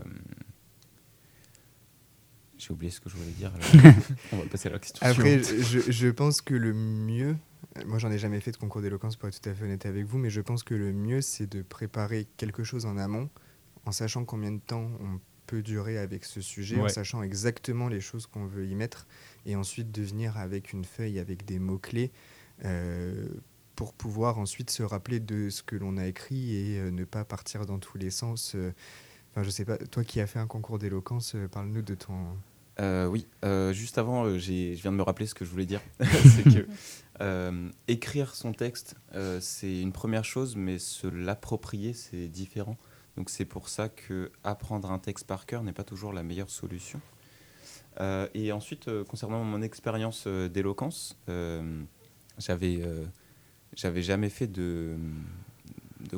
[2.57, 3.51] J'ai oublié ce que je voulais dire.
[4.33, 7.35] On va passer à la question Après, je, je pense que le mieux,
[7.77, 9.85] euh, moi j'en ai jamais fait de concours d'éloquence pour être tout à fait honnête
[9.87, 13.29] avec vous, mais je pense que le mieux c'est de préparer quelque chose en amont,
[13.85, 15.19] en sachant combien de temps on
[15.51, 19.05] peut durer avec ce sujet, en sachant exactement les choses qu'on veut y mettre,
[19.45, 22.11] et ensuite de venir avec une feuille avec des mots-clés.
[22.63, 23.27] euh,
[23.75, 27.25] pour pouvoir ensuite se rappeler de ce que l'on a écrit et euh, ne pas
[27.25, 28.53] partir dans tous les sens.
[28.55, 28.71] euh.
[29.31, 32.15] Enfin, je sais pas, toi qui as fait un concours d'éloquence, euh, parle-nous de ton,
[32.79, 35.49] Euh, oui, euh, juste avant, euh, j'ai- je viens de me rappeler ce que je
[35.49, 35.81] voulais dire.
[36.43, 36.67] c'est que
[37.21, 42.77] euh, écrire son texte, euh, c'est une première chose, mais se l'approprier, c'est différent.
[43.17, 46.49] Donc c'est pour ça que apprendre un texte par cœur n'est pas toujours la meilleure
[46.49, 47.01] solution.
[47.99, 51.17] Euh, et ensuite, euh, concernant mon expérience euh, d'éloquence,
[52.37, 52.81] j'avais
[53.75, 54.97] j'avais jamais fait de,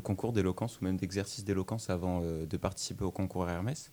[0.04, 3.92] concours d'éloquence ou même d'exercice d'éloquence avant de participer au concours Hermès.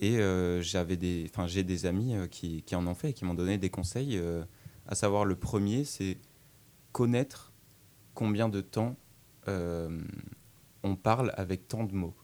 [0.00, 0.18] Et
[0.60, 3.70] j'avais des, j'ai des amis qui, qui en ont fait et qui m'ont donné des
[3.70, 4.20] conseils.
[4.86, 6.18] à savoir, le premier, c'est
[6.92, 7.52] connaître
[8.12, 8.96] combien de temps
[10.84, 12.14] on parle avec tant de mots.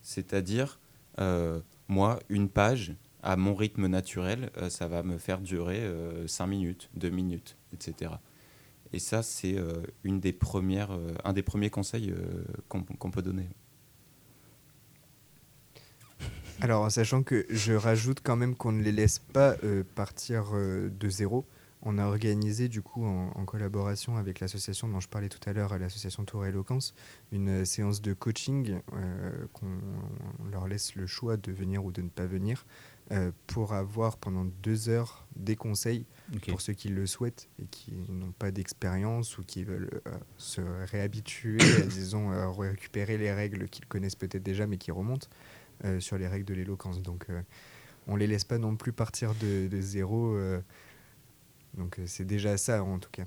[0.00, 0.80] C'est-à-dire,
[1.20, 5.88] euh, moi, une page, à mon rythme naturel, euh, ça va me faire durer
[6.26, 8.14] 5 minutes, 2 minutes, etc.
[8.92, 13.48] Et ça, c'est euh, euh, un des premiers conseils euh, qu'on peut donner.
[16.60, 20.54] Alors, en sachant que je rajoute quand même qu'on ne les laisse pas euh, partir
[20.54, 21.46] euh, de zéro.
[21.84, 25.52] On a organisé, du coup, en, en collaboration avec l'association dont je parlais tout à
[25.52, 26.94] l'heure, l'association Tour Éloquence,
[27.32, 29.66] une euh, séance de coaching euh, qu'on
[30.38, 32.64] on leur laisse le choix de venir ou de ne pas venir
[33.10, 36.06] euh, pour avoir pendant deux heures des conseils
[36.48, 40.60] pour ceux qui le souhaitent et qui n'ont pas d'expérience ou qui veulent euh, se
[40.90, 41.58] réhabituer,
[41.88, 45.28] disons, à récupérer les règles qu'ils connaissent peut-être déjà mais qui remontent
[45.98, 47.02] sur les règles de l'éloquence.
[47.02, 47.26] Donc
[48.06, 50.38] on les laisse pas non plus partir de, de zéro.
[51.76, 53.24] Donc euh, c'est déjà ça en tout cas.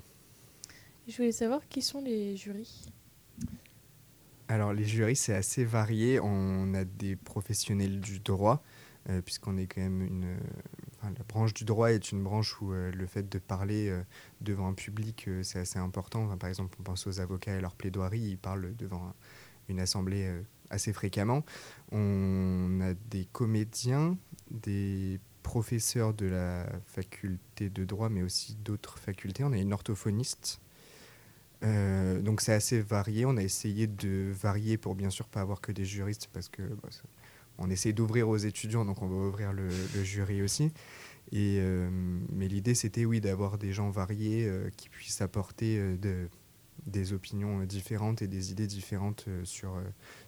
[1.08, 2.86] Je voulais savoir qui sont les jurys?
[4.48, 6.20] Alors les jurys c'est assez varié.
[6.20, 8.62] On a des professionnels du droit
[9.08, 10.38] euh, puisqu'on est quand même une euh,
[10.98, 14.02] enfin, la branche du droit est une branche où euh, le fait de parler euh,
[14.40, 16.24] devant un public c'est assez important.
[16.24, 19.14] Enfin, par exemple on pense aux avocats et leur plaidoirie ils parlent devant un-
[19.68, 20.32] une assemblée
[20.70, 21.44] assez fréquemment.
[21.90, 24.16] On a des comédiens,
[24.52, 29.44] des professeurs de la faculté de droit mais aussi d'autres facultés.
[29.44, 30.60] On a une orthophoniste.
[31.62, 33.24] Euh, donc c'est assez varié.
[33.26, 36.62] On a essayé de varier pour bien sûr pas avoir que des juristes parce que
[36.62, 36.88] bah,
[37.58, 39.70] on essaie d'ouvrir aux étudiants, donc on va ouvrir le,
[40.02, 40.72] jury aussi.
[41.30, 41.88] Et, euh,
[42.32, 46.28] mais l'idée c'était oui d'avoir des gens variés euh, qui puissent apporter de-
[46.86, 49.80] des opinions différentes et des idées différentes sur,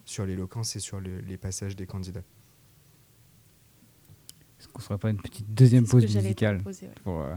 [0.04, 2.24] sur l'éloquence et sur le- les passages des candidats.
[4.58, 6.92] Est-ce qu'on serait pas une petite deuxième pause musicale proposer, ouais.
[7.04, 7.34] pour, euh,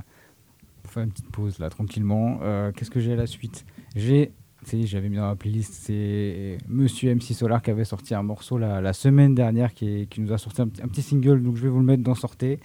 [0.84, 3.65] pour faire une petite pause là tranquillement Euh, Qu'est-ce que j'ai à la suite?
[3.95, 4.32] J'ai,
[4.63, 8.57] c'est j'avais mis dans la playlist, c'est Monsieur MC Solar qui avait sorti un morceau
[8.57, 11.41] la, la semaine dernière qui, est- qui nous a sorti un, petit- un petit single,
[11.43, 12.59] donc je vais vous le mettre dans Sortez.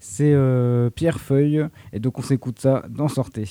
[0.00, 3.48] C'est euh, Pierre Feuille, et donc on s'écoute ça dans Sortez.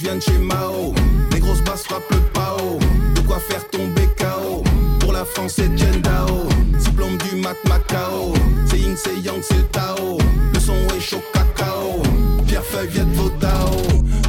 [0.00, 0.92] Vient de chez Mao.
[1.32, 2.78] Les grosses basses frappent le pao.
[3.14, 4.64] De quoi faire tomber KO.
[4.98, 5.68] Pour la France, c'est
[6.00, 6.48] Dao.
[6.76, 8.32] Diplôme du mat Macao.
[8.66, 10.18] C'est Ying, c'est Yang, c'est le Tao.
[10.54, 12.02] Le son est chaud cacao.
[12.48, 13.76] Pierre Feuille vient de Vodao.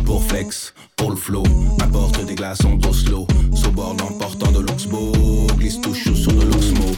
[0.05, 1.43] Pour flex, pour le flow.
[1.81, 3.25] Apporte des glaçons d'Oslo.
[3.55, 5.47] Sobord en portant de l'Oxbo.
[5.57, 6.91] Glisse tout chaud sur de l'Oxmo.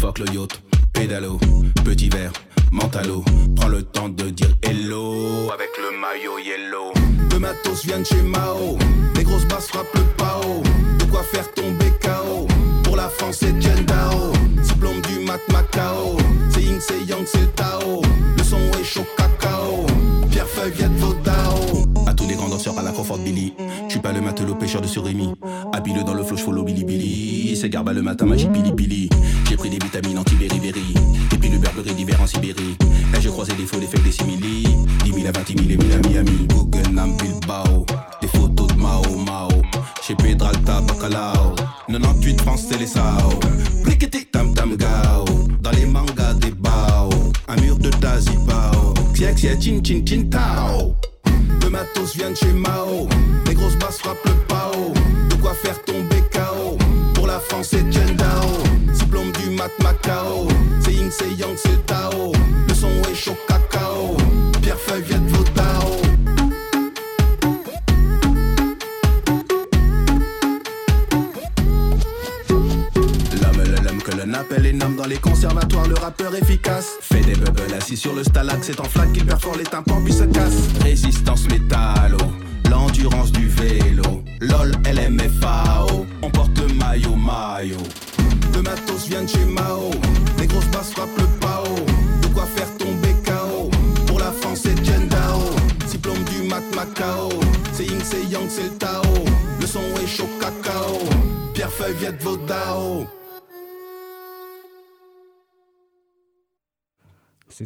[0.00, 0.62] Fuck le yacht,
[0.94, 1.38] pédalo.
[1.84, 2.32] Petit verre,
[2.70, 3.24] mentalo.
[3.56, 5.50] Prends le temps de dire hello.
[5.52, 7.01] Avec le maillot yellow.
[7.42, 8.78] Matos vient chez Mao.
[9.16, 10.62] Les grosses basses frappent le pao.
[11.00, 12.46] De quoi faire tomber KO.
[12.84, 13.52] Pour la France, c'est
[13.84, 14.32] Dao.
[14.62, 16.16] Diplôme du mat Macao.
[16.50, 18.00] C'est Ying, c'est Yang, c'est Tao.
[18.38, 19.86] Le son est chaud cacao.
[20.30, 21.91] Pierre Feuille vient de Vodao.
[22.06, 23.54] À tous les grands danseurs par la confort Billy.
[23.86, 25.32] Je suis pas le matelot pêcheur de surimi.
[25.72, 27.56] Habile dans le flow, j'follow Billy Billy.
[27.56, 29.08] C'est garba le matin, magie pili pili.
[29.48, 30.94] J'ai pris des vitamines anti-beriberi.
[31.32, 32.76] Et puis le Burberry d'hiver en Sibérie.
[33.12, 34.64] Là, j'ai croisé des faux, des fakes, des simili.
[35.04, 36.46] 10 000 à 20 000 et 1000 à Miami.
[36.48, 37.86] Guggenheim, Bilbao.
[38.20, 39.48] Des photos de Mao Mao.
[40.02, 41.54] Chez Pedralta, Bacalao.
[41.88, 43.30] 98 France, c'est les Sao.
[43.84, 45.24] Pliqueté, tam tam gao.
[45.60, 47.10] Dans les mangas des Bao.
[47.48, 48.94] Un mur de Tazibao.
[49.14, 50.94] Xia xia, chin chin chin tao.
[51.62, 53.08] Le matos vient de chez Mao.
[53.46, 54.92] Les grosses basses frappent le pao.
[55.28, 56.78] De quoi faire tomber KO.
[57.14, 58.48] Pour la France, c'est Dao.
[58.92, 60.48] Diplôme du mat Macao.
[60.84, 62.32] C'est Ying, c'est Yang, c'est Tao.
[62.68, 64.16] Le son est chaud cacao.
[64.60, 65.32] Pierre Feuille vient de
[74.32, 76.96] l'on appelle énorme dans les conservatoires, le rappeur efficace.
[77.00, 79.91] Fait des bubbles assis sur le stalag, c'est en flaque qu'il perfore les tympans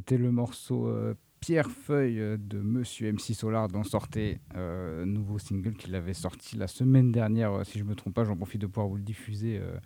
[0.09, 5.41] C'était le morceau euh, Pierre Feuille euh, de Monsieur MC Solar dans Sortez, euh, nouveau
[5.41, 8.61] single qu'il avait sorti la semaine dernière, euh, si je me trompe pas, j'en profite
[8.61, 9.77] de pouvoir vous le diffuser euh,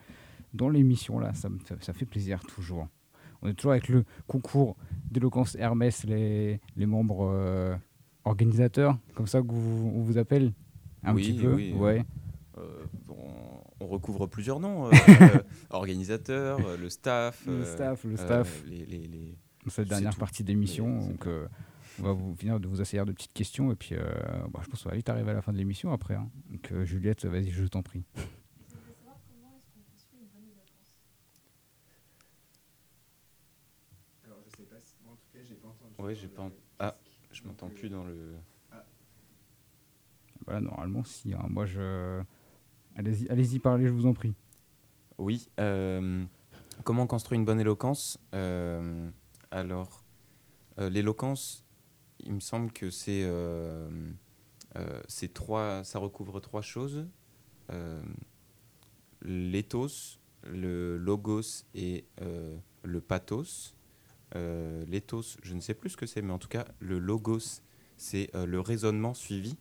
[0.53, 2.87] dans l'émission là, ça, me- ça, ça fait plaisir toujours.
[3.41, 4.77] On est toujours avec le concours
[5.11, 7.75] d'éloquence Hermès, les, les membres euh,
[8.25, 10.53] organisateurs, comme ça que vous, on vous appelle
[11.03, 11.55] un Oui, petit peu?
[11.55, 12.05] oui, ouais.
[12.59, 14.91] Euh, on, recouvre plusieurs noms.
[15.71, 17.43] organisateur, euh, le staff.
[17.47, 18.62] Le staff, le staff.
[18.66, 21.00] les, les- les- cette dernière partie d'émission.
[21.00, 21.46] Donc, euh,
[21.98, 23.70] on va vous finir de vous assaillir de petites questions.
[23.72, 24.02] Et puis, euh,
[24.52, 26.14] bah, je pense qu'on va vite arriver à la fin de l'émission après.
[26.14, 26.30] Hein.
[26.50, 28.04] Donc, euh, Juliette, vas-y, je t'en prie.
[35.98, 36.42] Ouais, j'ai pas.
[36.44, 36.50] En...
[36.78, 36.96] Ah,
[37.30, 38.34] je m'entends plus dans le.
[38.70, 38.84] Bah
[40.46, 41.34] voilà, normalement, si.
[41.34, 41.46] Hein.
[41.50, 42.22] Moi, je.
[42.96, 44.34] Allez-y, allez parlez, je vous en prie.
[45.18, 45.46] Oui.
[46.84, 48.18] comment construire une bonne éloquence
[49.51, 50.05] alors,
[50.78, 51.64] euh, l'éloquence,
[52.20, 53.90] il me semble que c'est euh,
[54.76, 55.03] euh,
[55.34, 57.07] trois, ça recouvre trois choses
[59.22, 62.05] l'éthos, le logos et
[62.82, 63.76] le pathos.
[64.34, 67.62] L'éthos, je ne sais plus ce que c'est, mais en tout cas, le logos,
[67.96, 69.57] c'est le raisonnement suivi,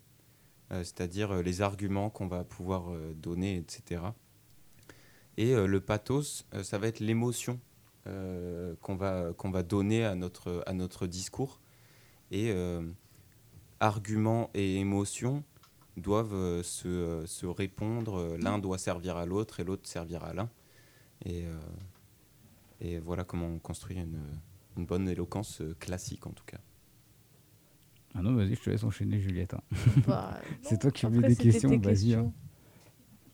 [0.71, 4.01] c'est-à-dire les arguments qu'on va pouvoir donner, etc.
[5.37, 7.59] Et le pathos, ça va être l'émotion
[8.07, 11.59] euh, qu'on va, qu'on va donner à notre, à notre discours.
[12.31, 12.81] Et euh,
[13.79, 15.43] arguments et émotions
[15.97, 18.37] doivent euh, se, euh, se répondre.
[18.39, 20.49] L'un doit servir à l'autre et l'autre servir à l'un.
[21.25, 21.59] Et, euh,
[22.81, 24.19] et voilà comment on construit une,
[24.77, 26.59] une bonne éloquence classique en tout cas.
[28.15, 29.53] Ah non, vas-y, je te laisse enchaîner, Juliette.
[29.53, 29.61] hein.
[30.07, 32.13] Bah, c'est toi qui mets des questions, vas-y.
[32.15, 32.31] hein.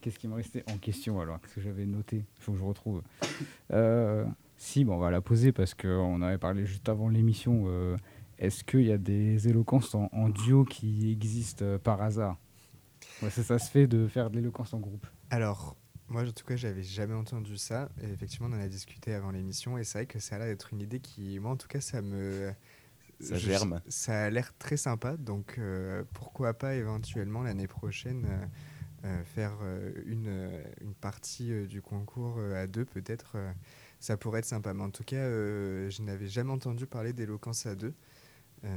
[0.02, 2.64] Qu'est-ce qui me restait en question alors Qu'est-ce que j'avais noté Il faut que je
[2.64, 3.02] retrouve.
[3.72, 4.26] Euh,
[4.58, 7.66] si, bon, on va la poser parce qu'on avait parlé juste avant l'émission.
[7.68, 7.98] euh,
[8.40, 12.38] Est-ce qu'il y a des éloquences en, en duo qui existent euh, par hasard?
[13.22, 15.08] Ouais, ça, ça se fait de faire de l'éloquence en groupe.
[15.30, 15.76] Alors,
[16.10, 17.90] moi, en tout cas, j'avais jamais entendu ça.
[18.02, 19.78] Et effectivement, on en a discuté avant l'émission.
[19.78, 21.82] Et c'est vrai que ça a l'air d'être une idée qui, moi, en tout cas,
[21.82, 22.52] ça me.
[23.20, 23.82] Ça je- germe.
[23.88, 25.18] Ça a l'air très sympa.
[25.18, 28.46] Donc, euh, pourquoi pas éventuellement l'année prochaine euh,
[29.06, 30.52] euh, faire euh, une,
[30.82, 33.38] une partie euh, du concours euh, à deux, peut-être.
[33.96, 34.74] Euh, ça pourrait être sympa.
[34.74, 37.94] Mais en tout cas, euh, je n'avais jamais entendu parler d'éloquence à deux.
[38.64, 38.68] Euh,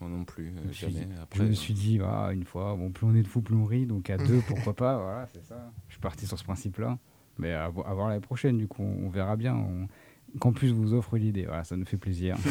[0.00, 1.14] Moi non plus, euh, Je me suis jamais.
[1.20, 3.42] Après, je me euh, suis dit, ah, une fois, bon, plus on est de fous,
[3.42, 5.72] plus on rit, donc à deux, pourquoi pas, voilà, c'est ça.
[5.88, 6.98] Je suis parti sur ce principe-là.
[7.38, 9.54] Mais à, à voir l'année prochaine, du coup, on verra bien.
[9.56, 9.88] On...
[10.38, 12.36] Qu'en plus vous offre l'idée, voilà, ça nous fait plaisir.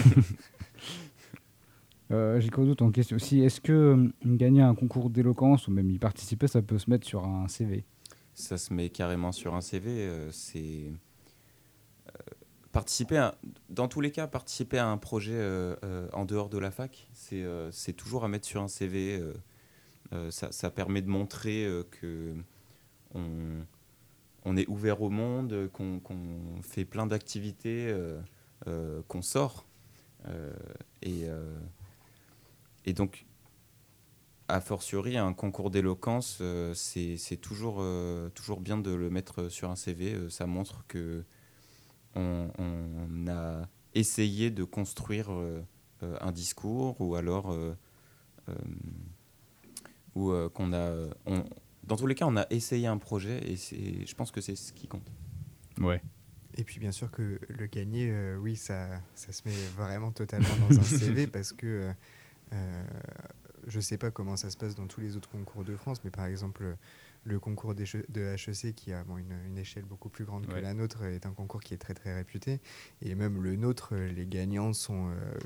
[2.12, 3.18] Euh, J'ai quoi d'autre en question?
[3.18, 6.90] Aussi Est-ce que euh, gagner un concours d'éloquence ou même y participer, ça peut se
[6.90, 7.86] mettre sur un CV
[8.34, 9.92] Ça se met carrément sur un CV.
[9.92, 10.92] euh, c'est euh,
[12.80, 13.36] participer à,
[13.68, 17.10] dans tous les cas, participer à un projet euh, euh, en dehors de la fac,
[17.12, 19.22] c'est euh, toujours à mettre sur un CV.
[20.14, 22.34] euh, ça, ça permet de montrer que
[23.14, 23.66] on,
[24.46, 26.02] on est ouvert au monde, qu'on
[26.62, 27.94] fait plein d'activités,
[29.10, 29.68] qu'on sort.
[31.02, 31.26] Et,
[32.86, 33.26] et donc,
[34.48, 36.42] a fortiori, un concours d'éloquence,
[36.74, 37.84] c'est toujours,
[38.34, 40.30] toujours bien de le mettre sur un CV.
[40.30, 41.26] ça montre que
[42.16, 45.62] on, on a essayé de construire euh,
[46.04, 47.76] euh, un discours ou alors euh,
[48.50, 48.54] euh,
[50.16, 51.08] ou euh, qu'on a.
[51.26, 51.44] on-
[51.86, 54.56] dans tous les cas, on a essayé un projet et c'est- je pense que c'est
[54.56, 55.10] ce qui compte.
[55.80, 56.02] Ouais.
[56.56, 60.48] Et puis bien sûr que le gagner, euh, oui, ça, ça se met vraiment totalement
[60.70, 61.92] dans un CV parce que
[62.54, 62.84] euh,
[63.68, 66.02] je ne sais pas comment ça se passe dans tous les autres concours de France,
[66.04, 66.76] mais par exemple
[67.24, 70.74] le concours de HEC qui a bon, une, une échelle beaucoup plus grande que la
[70.74, 72.60] nôtre est un concours qui est très très réputé.
[73.02, 75.10] Et même le nôtre, euh, les gagnants sont...
[75.10, 75.38] euh,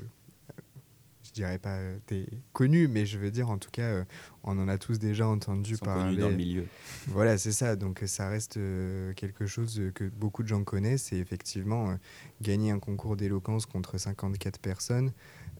[1.24, 4.04] je dirais pas euh, t'es connu, mais je veux dire, en tout cas, euh,
[4.42, 6.16] on en a tous déjà entendu parler.
[6.18, 6.66] dans le milieu.
[7.08, 7.76] Voilà, c'est ça.
[7.76, 11.12] Donc euh, ça reste euh, quelque chose euh, que beaucoup de gens connaissent.
[11.12, 11.94] Et effectivement, euh,
[12.42, 15.12] gagner un concours d'éloquence contre 54 personnes,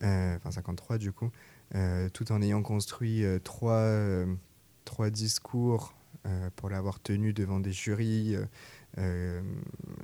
[0.03, 1.31] euh, enfin 53 du coup,
[1.75, 4.27] euh, tout en ayant construit euh, trois, euh,
[4.85, 6.04] trois discours euh,
[6.57, 8.45] pour l'avoir tenu devant des jurys, euh,
[8.99, 9.43] euh,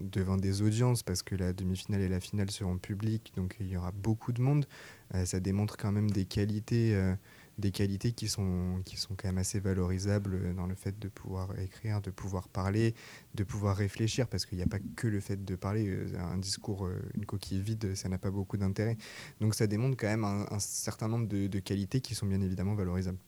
[0.01, 3.77] devant des audiences, parce que la demi-finale et la finale seront publiques, donc il y
[3.77, 4.67] aura beaucoup de monde.
[5.15, 7.15] Euh, ça démontre quand même des qualités, euh,
[7.59, 11.09] des qualités qui sont, qui sont quand même assez valorisables euh, dans le fait de
[11.09, 12.95] pouvoir écrire, de pouvoir parler,
[13.35, 15.87] de pouvoir réfléchir, parce qu'il n'y a pas que le fait de parler.
[15.89, 18.97] euh, Un discours, euh, une coquille vide, ça n'a pas beaucoup d'intérêt.
[19.41, 23.19] Donc ça démontre quand même un, certain nombre de qualités qui sont bien évidemment valorisables.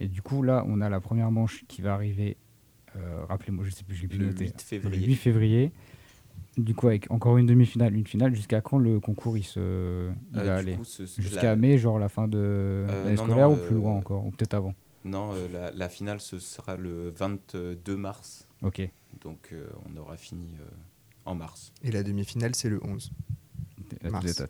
[0.00, 2.36] Et du coup, là, on a la première manche qui va arriver.
[2.96, 4.44] euh, Rappelez-moi, je sais plus, j'ai plus Le noté.
[4.46, 5.00] 8 février.
[5.00, 5.72] Le 8 février.
[6.58, 8.34] Du coup, avec encore une demi-finale, une finale.
[8.34, 10.78] Jusqu'à quand le concours il se il Euh, va aller
[11.18, 13.92] Jusqu'à la- mai, genre la fin de Euh, l'année scolaire non, ou plus euh, loin
[13.94, 14.74] encore Ou peut-être avant
[15.04, 18.48] Non, euh, la, la finale, ce sera le 22 mars.
[18.62, 18.88] Ok.
[19.22, 20.64] Donc, euh, on aura fini euh,
[21.26, 21.72] en mars.
[21.82, 23.10] Et la demi-finale, c'est le 11.
[24.02, 24.42] La Mars.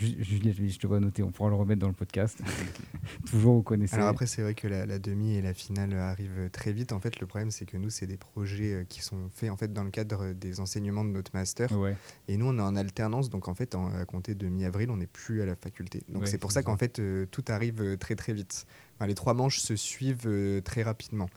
[0.00, 0.26] Deuxième date.
[0.26, 2.40] Ju- Juliette, je te vois noter, on pourra le remettre dans le podcast.
[3.30, 3.94] Toujours, vous connaissez.
[3.96, 6.92] Alors après, c'est vrai que la, la demi et la finale arrivent très vite.
[6.92, 9.56] En fait, le problème, c'est que nous, c'est des projets euh, qui sont faits en
[9.56, 11.70] fait dans le cadre des enseignements de notre master.
[11.78, 11.96] Ouais.
[12.28, 14.96] Et nous, on est en alternance, donc en fait, en- à compter de mi-avril, on
[14.96, 16.02] n'est plus à la faculté.
[16.08, 18.66] Donc Ouais, c'est pour ça qu'en fait, euh, tout arrive euh, très très vite.
[18.96, 21.28] Enfin, les trois manches se suivent euh, très rapidement.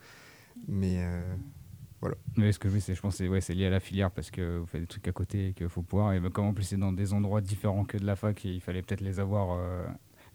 [0.67, 1.21] Mais euh,
[2.03, 2.17] voilà.
[2.35, 3.79] Mais ce que je veux, c'est, je pense, que c'est ouais, c'est lié à la
[3.79, 6.11] filière parce que vous faites des trucs à côté et qu'il faut pouvoir.
[6.11, 8.59] Et ben, comme en plus c'est dans des endroits différents que de la fac, il
[8.59, 9.85] fallait peut-être les avoir, euh,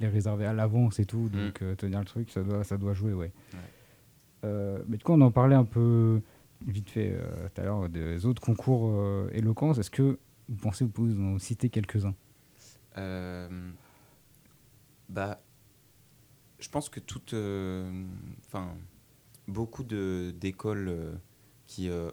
[0.00, 1.28] les réserver à l'avance et tout.
[1.28, 3.32] Donc euh, tenir le truc, ça doit, ça doit jouer, ouais.
[4.44, 6.22] Euh, mais du coup, on en parlait un peu
[6.66, 8.90] vite fait euh, tout à l'heure des autres concours
[9.32, 9.76] éloquence.
[9.76, 12.14] Est-ce que vous pensez que vous pouvez en citer quelques-uns?
[15.10, 15.40] Bah,
[16.58, 18.04] je pense que toutes, euh,
[18.46, 18.74] enfin,
[19.46, 21.18] beaucoup de d'écoles
[21.68, 22.10] qui euh,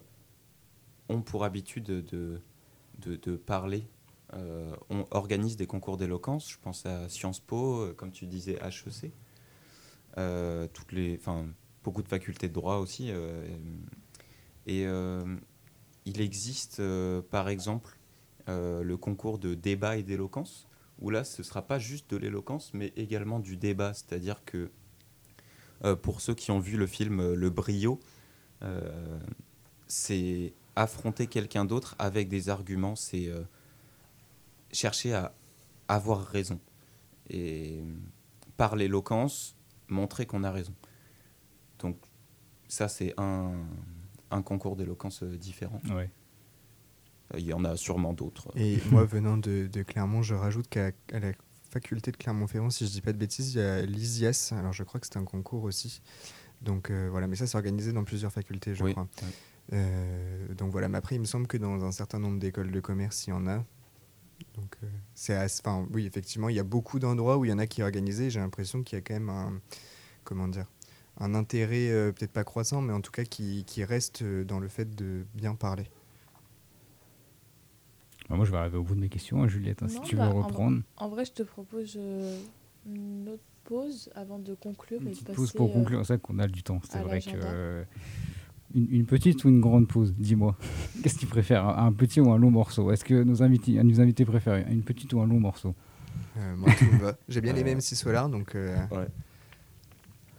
[1.10, 2.42] ont pour habitude de,
[3.00, 3.88] de, parler,
[4.34, 6.52] euh, on organise des concours d'éloquence.
[6.52, 9.12] Je pense à Sciences Po, euh, comme tu disais, HEC.
[10.74, 11.20] Toutes les,
[11.84, 13.12] beaucoup de facultés de droit aussi.
[14.66, 14.86] et
[16.06, 16.82] il existe,
[17.32, 17.98] par exemple,
[18.48, 22.74] le concours de débat et d'éloquence, où là, ce ne sera pas juste de l'éloquence,
[22.74, 23.94] mais également du débat.
[23.94, 24.72] C'est-à-dire que
[26.02, 28.00] pour ceux qui ont vu le film Le Brio,
[29.88, 33.42] c'est affronter quelqu'un d'autre avec des arguments, c'est euh,
[34.72, 35.34] chercher à
[35.88, 36.60] avoir raison.
[37.30, 37.82] Et
[38.58, 39.56] par l'éloquence,
[39.88, 40.74] montrer qu'on a raison.
[41.80, 41.98] Donc
[42.68, 43.54] ça, c'est un,
[44.32, 45.82] un concours d'éloquence euh, différent.
[45.90, 46.10] Ouais.
[47.34, 48.52] Euh, Il y en a sûrement d'autres.
[48.56, 51.32] Et moi, venant de, de Clermont, je rajoute qu'à la
[51.70, 54.54] faculté de Clermont-Ferrand, si je dis pas de bêtises, il y a l'ISIAS.
[54.58, 56.02] Alors, je crois que c'est un concours aussi.
[56.66, 59.08] Donc euh, voilà, mais ça, c'est organisé dans plusieurs facultés, je Oui, crois.
[59.22, 59.30] oui.
[59.74, 62.80] Euh, donc voilà, mais après, il me semble que dans un certain nombre d'écoles de
[62.80, 63.64] commerce, il y en a.
[64.56, 67.54] Donc euh, c'est assez- enfin, oui, effectivement, il y a beaucoup d'endroits où il y
[67.54, 68.30] en a qui est organisé.
[68.30, 69.62] J'ai l'impression qu'il y a quand même un,
[70.24, 70.66] comment dire,
[71.20, 74.60] un intérêt euh, peut-être pas croissant, mais en tout cas qui, qui reste euh, dans
[74.60, 75.86] le fait de bien parler.
[78.30, 80.16] Bah, Moi, je vais arriver au bout de mes questions, hein, Juliette, hein, si tu
[80.16, 80.82] bah, veux en- reprendre.
[80.98, 82.40] En, vrai, je te propose euh,
[82.88, 85.02] une autre pause avant de conclure.
[85.02, 86.80] Une et de petite passer, pause pour euh, conclure, c'est vrai qu'on a du temps.
[86.90, 87.28] C'est vrai que.
[87.36, 87.84] euh,
[88.74, 90.56] une, une petite ou une grande pause Dis-moi.
[91.04, 92.92] Qu'est-ce que tu préfères Un un petit ou un long morceau?
[92.92, 95.74] Est-ce que nos invités, nos invités préfèrent une petite ou un long morceau?
[96.38, 97.16] Euh, moi, tout me va.
[97.30, 97.62] J'ai bien Ouais.
[97.62, 99.08] aimé MC Solar, donc euh, Ouais.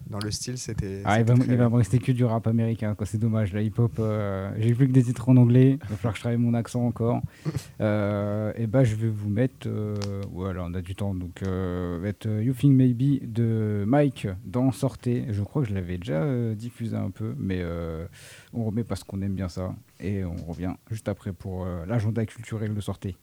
[0.09, 1.03] Dans le style, c'était.
[1.05, 1.69] Ah, il va, très il va bien.
[1.69, 3.07] me rester que du rap américain, quoi.
[3.07, 3.53] C'est dommage.
[3.53, 5.79] La hip-hop, euh, j'ai plus que des titres en anglais.
[5.83, 7.21] Il va falloir que je travaille mon accent encore.
[7.81, 9.67] Euh, et bah, je vais vous mettre.
[9.67, 9.95] Euh,
[10.33, 11.15] voilà, on a du temps.
[11.15, 15.25] Donc, euh, mettre euh, You Think Maybe de Mike dans Sortez.
[15.31, 18.07] Je crois que je l'avais déjà euh, diffusé un peu, mais euh,
[18.53, 19.75] on remet parce qu'on aime bien ça.
[20.01, 23.17] Et on revient juste après pour euh, l'agenda culturel de Sortez.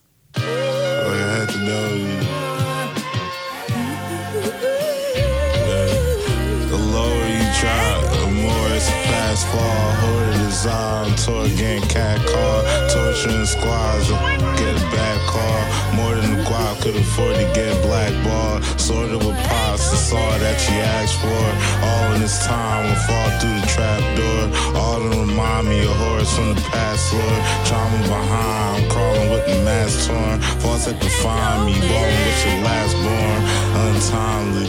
[7.62, 9.92] The more it's a fast fall.
[10.02, 14.10] Hoarded design, tour getting cat caught, torturing squads,
[14.58, 15.62] get a bad call.
[15.96, 18.64] More than the guap could afford to get blackballed.
[18.80, 21.46] Sort of a pops, it's all that you asked for.
[21.86, 24.42] All in this time will fall through the trap door.
[24.76, 27.42] All to remind me of horrors from the past, Lord.
[27.66, 30.42] Trauma behind, I'm crawling with the mask torn.
[30.62, 33.40] False that define me, balling with your last born.
[33.86, 34.68] Untimely,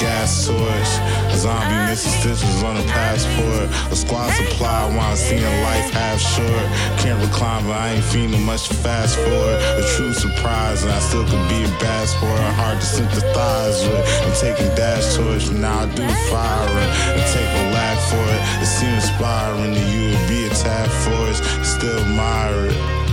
[0.00, 0.90] gas torch.
[1.28, 1.90] A zombie uh-huh.
[1.90, 3.68] missing stitches on a passport.
[3.92, 6.66] A squad supply while I'm seeing life half short.
[6.98, 9.60] Can't recline, but I ain't feeling much fast forward.
[9.76, 12.40] A true surprise, and I still could be a bad sport.
[12.56, 14.04] Hard to sympathize with.
[14.24, 16.90] I'm taking dash torch, but now I do the firing.
[17.14, 18.42] And take a lack for it.
[18.64, 21.38] It seems inspiring that you would be a tap force.
[21.62, 23.09] Still admire it.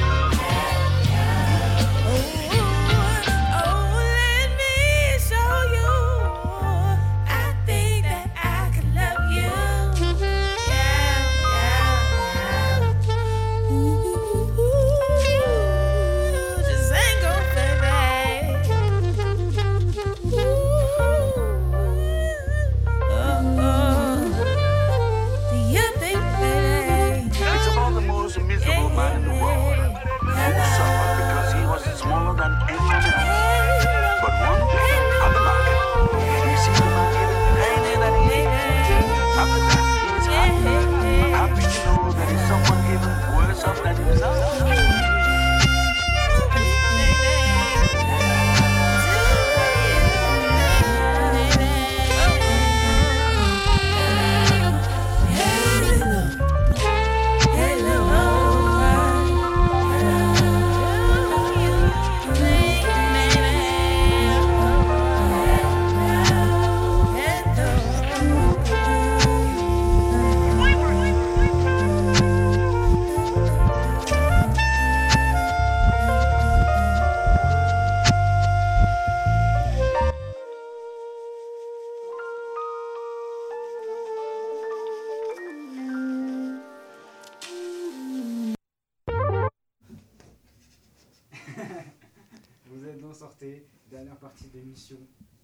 [93.22, 94.98] Partie de l'émission.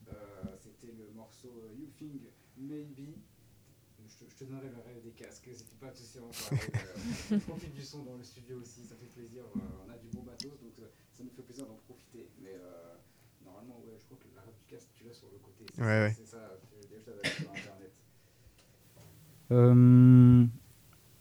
[0.09, 0.13] Euh,
[0.59, 2.21] C'était le morceau euh, You Think
[2.57, 3.15] Maybe.
[4.05, 6.59] Je te, je te donnerai le rêve des casques, c'était pas tout en soirée.
[7.31, 9.43] Euh, profite du son dans le studio aussi, ça fait plaisir.
[9.55, 12.29] Euh, on a du bon matos, donc euh, ça nous fait plaisir d'en profiter.
[12.41, 12.95] Mais euh,
[13.45, 15.65] normalement, ouais, je crois que la rêve du casque, tu l'as sur le côté.
[15.73, 16.25] C'est Ouais, ça, ouais.
[16.25, 17.93] Ça, tu déjà sur internet.
[19.51, 20.45] Euh,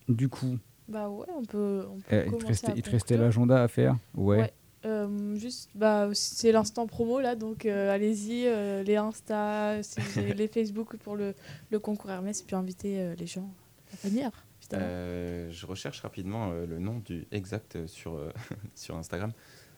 [0.08, 1.86] du coup, Bah ouais, on peut.
[1.88, 3.24] On peut euh, il te commencer restait, à il te restait conclure.
[3.24, 3.96] l'agenda à faire?
[4.14, 4.38] Ouais.
[4.40, 4.52] Ouais.
[4.84, 10.18] Euh, juste, bah, c'est l'instant promo là, donc euh, allez-y, euh, les Insta, si vous
[10.18, 11.34] avez les Facebook pour le,
[11.70, 13.48] le concours Hermès, et puis inviter les gens
[13.92, 14.30] à venir.
[14.70, 18.18] je recherche rapidement le nom du exact sur,
[18.74, 19.32] sur Instagram.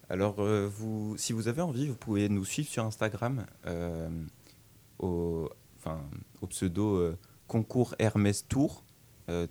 [0.08, 3.44] Alors, vous, si vous avez envie, vous pouvez nous suivre sur Instagram
[4.98, 5.50] au,
[6.40, 7.14] au pseudo
[7.46, 8.84] concours Hermès Tour,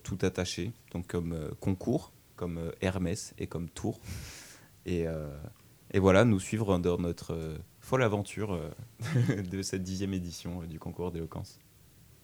[0.04, 4.00] tout attaché, donc comme concours, comme Hermès et comme Tour.
[4.86, 5.30] Et, euh,
[5.92, 8.70] et voilà, nous suivre dans notre euh, folle aventure euh,
[9.52, 11.60] de cette dixième édition euh, du concours d'éloquence.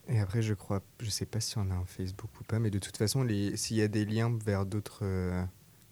[0.08, 2.72] Et après, je crois, je sais pas si on a un Facebook ou pas, mais
[2.72, 5.44] de toute façon, les- s'il y a des liens vers d'autres, euh,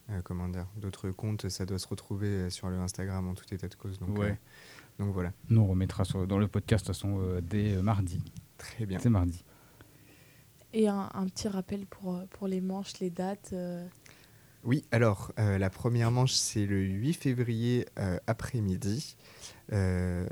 [0.10, 3.68] euh, comment dire, d'autres comptes, ça doit se retrouver sur le Instagram en tout état
[3.68, 4.00] de cause.
[4.00, 4.32] Donc, Ouais.
[4.32, 5.32] euh, donc voilà.
[5.50, 8.24] Nous, on remettra sur- dans le podcast de toute façon euh, dès euh, mardi.
[8.58, 8.98] Très bien.
[8.98, 9.44] C'est mardi.
[10.74, 13.54] Et un, un petit rappel pour, pour les manches, les dates.
[14.68, 19.16] Oui, alors euh, la première manche c'est le 8 février euh, après-midi.
[19.72, 20.28] Euh,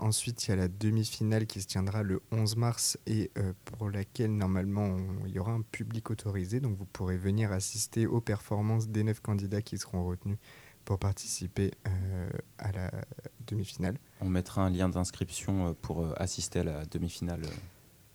[0.00, 3.30] ensuite, il y a la demi-finale qui se tiendra le 11 mars et
[3.64, 6.58] pour laquelle normalement il y aura un public autorisé.
[6.58, 10.38] Donc vous pourrez venir assister aux performances des neuf candidats qui seront retenus
[10.84, 11.70] pour participer
[12.58, 12.90] à la
[13.46, 13.96] demi-finale.
[14.20, 17.42] On mettra un lien d'inscription pour assister à la demi-finale.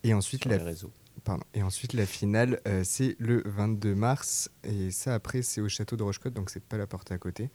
[0.02, 0.92] Et ensuite, sur la, les réseaux.
[1.24, 1.42] Pardon.
[1.54, 4.50] et ensuite, la finale, euh, c'est le 22 mars.
[4.62, 7.50] Et ça, après, c'est au château de Rochecotte, donc c'est pas la porte à côté.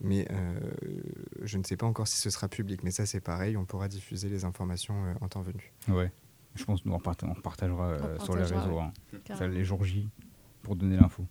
[0.00, 0.58] Mais euh,
[1.42, 2.82] je ne sais pas encore si ce sera public.
[2.82, 5.72] Mais ça, c'est pareil, on pourra diffuser les informations euh, en temps venu.
[5.88, 6.10] Ouais.
[6.56, 8.76] Je pense que nous, on, parta- on partagera euh, sur les partagera, réseaux.
[8.76, 8.82] ouais.
[9.30, 9.36] hein.
[9.36, 10.08] Ça, les jours J
[10.62, 11.24] pour donner l'info.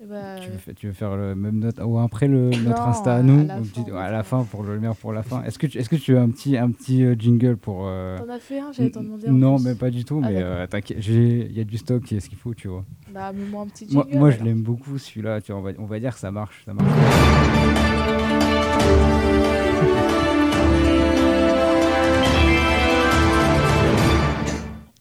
[0.00, 2.86] Et bah, Tu veux, fa- tu veux faire le même note ou après le, notre
[2.86, 3.44] Insta à à nous?
[3.44, 5.42] la ou fin, à la fin pour le meilleur pour la fin.
[5.42, 8.16] Est-ce que tu, est-ce que tu as un petit un petit euh, jingle pour euh,
[8.18, 9.28] T'en as fait un, j'allais t'en demander.
[9.28, 9.64] Non, plus.
[9.64, 10.20] mais pas du tout.
[10.24, 12.54] Ah, mais euh, t'inquiète, il y a du stock, il y a ce qu'il faut,
[12.54, 12.84] tu vois.
[13.12, 14.18] Bah, mets-moi un petit Moi, jingle.
[14.18, 15.40] moi je l'aime beaucoup celui-là.
[15.40, 16.88] Tu vois, on va, on va dire que ça marche, ça marche.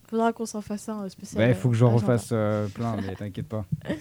[0.10, 1.44] Faudra qu'on s'en fasse un euh, spécial.
[1.44, 3.66] Ouais, il faut que j'en euh, refasse euh, plein, mais t'inquiète pas.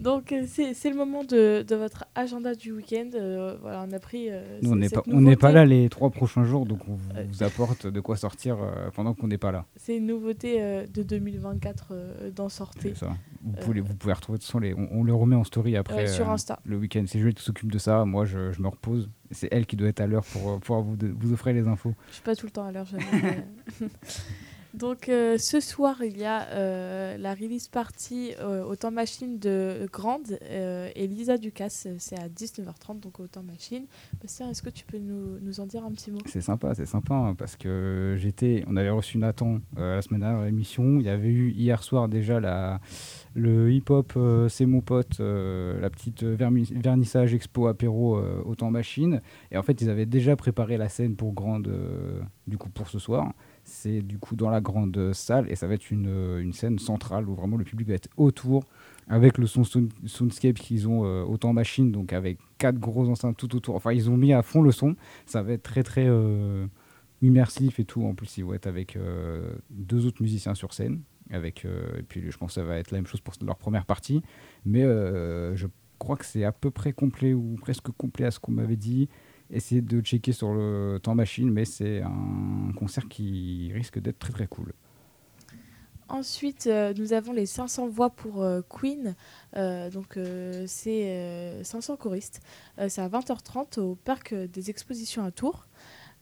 [0.00, 3.10] Donc, euh, c'est le moment de, de votre agenda du week-end.
[3.14, 4.28] euh, voilà, on a pris.
[4.30, 5.02] euh, Nous, on n'est pas,
[5.50, 9.12] on là les trois prochains jours, donc on vous, apporte de quoi sortir euh, pendant
[9.14, 9.66] qu'on n'est pas là.
[9.76, 10.58] C'est une nouveauté
[10.92, 12.94] de 2024 euh, dans Sortez.
[12.94, 13.16] C'est ça.
[13.42, 15.76] Vous pouvez, vous pouvez retrouver de toute façon les, on, on le remet en story
[15.76, 16.60] après sur Insta.
[16.64, 17.04] le week-end.
[17.06, 18.04] C'est Juliette qui s'occupe de ça.
[18.04, 19.10] Moi, je, je me repose.
[19.30, 21.94] C'est elle qui doit être à l'heure pour pouvoir vous, offrir les infos.
[22.08, 22.86] Je suis pas tout le temps à l'heure,
[24.74, 29.38] Donc euh, ce soir, il y a euh, la release party euh, au temps machine
[29.38, 31.88] de Grande euh, et Lisa Ducasse.
[31.98, 33.86] C'est à 19h30, donc au temps machine.
[34.22, 36.20] Bastien, est-ce que tu peux nous, nous en dire un petit mot?
[36.26, 40.40] C'est sympa, c'est sympa hein, parce que j'étais, on avait reçu Nathan la semaine dernière
[40.40, 41.00] à l'émission.
[41.00, 42.80] Il y avait eu hier soir déjà la,
[43.34, 44.16] le hip-hop,
[44.48, 49.20] c'est mon pote, la petite vernissage expo apéro au temps machine.
[49.50, 51.72] Et en fait, ils avaient déjà préparé la scène pour grande,
[52.46, 53.32] du coup pour ce soir.
[53.82, 56.78] C'est du coup dans la grande salle et ça va être une, euh, une scène
[56.78, 58.64] centrale où vraiment le public va être autour
[59.08, 63.08] avec le son sound- soundscape qu'ils ont euh, au temps machine, donc avec quatre gros
[63.08, 63.76] enceintes tout autour.
[63.76, 64.96] Enfin, ils ont mis à fond le son.
[65.24, 66.66] Ça va être très très euh,
[67.22, 68.04] immersif et tout.
[68.04, 71.00] En plus, ils vont être avec euh, deux autres musiciens sur scène.
[71.30, 73.86] Avec, et puis je pense que ça va être la même chose pour leur première
[73.86, 74.20] partie.
[74.66, 75.66] Mais je
[76.00, 79.08] crois que c'est à peu près complet ou presque complet à ce qu'on m'avait dit.
[79.52, 84.32] Essayez de checker sur le temps machine, mais c'est un concert qui risque d'être très
[84.32, 84.72] très cool.
[86.10, 89.14] Ensuite, euh, nous avons les 500 voix pour euh, Queen.
[89.56, 90.18] Euh, donc,
[90.66, 92.40] c'est euh, 500 choristes.
[92.88, 95.66] C'est à 20h30 au parc des expositions à Tours.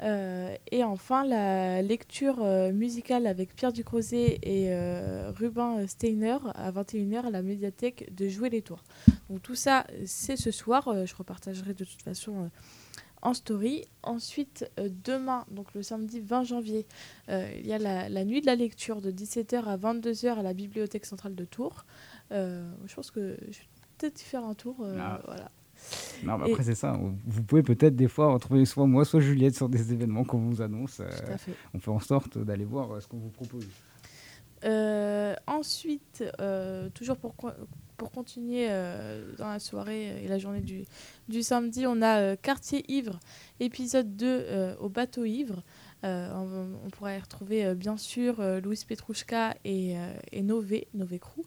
[0.00, 4.72] Et enfin, la lecture musicale avec Pierre Ducrozet et
[5.30, 8.84] Ruben Steiner à 21h à la médiathèque de Jouer les Tours.
[9.28, 11.04] Donc, tout ça, c'est ce soir.
[11.04, 12.48] Je repartagerai de toute façon.
[13.22, 13.84] En story.
[14.02, 16.86] Ensuite, euh, demain, donc le samedi 20 janvier,
[17.28, 20.42] euh, il y a la, la nuit de la lecture de 17h à 22h à
[20.42, 21.84] la Bibliothèque centrale de Tours.
[22.32, 24.76] Euh, je pense que je vais peut-être y faire un tour.
[24.98, 25.20] Ah.
[25.24, 25.50] voilà.
[26.24, 26.98] Non, mais après, c'est ça.
[27.24, 30.60] Vous pouvez peut-être des fois retrouver soit moi, soit Juliette sur des événements qu'on vous
[30.60, 30.96] annonce.
[30.96, 31.52] Tout à fait.
[31.72, 33.66] on fait en sorte d'aller voir ce qu'on vous propose.
[35.46, 36.24] Ensuite,
[36.94, 37.34] toujours pour,
[37.98, 40.84] pour continuer euh, dans la soirée et la journée du,
[41.28, 43.18] du samedi, on a euh, Quartier Ivre,
[43.60, 45.62] épisode 2 euh, au bateau ivre.
[46.04, 49.96] On, pourra y retrouver bien sûr Louis Petrouchka et,
[50.30, 51.42] et Nové, Nové Crew,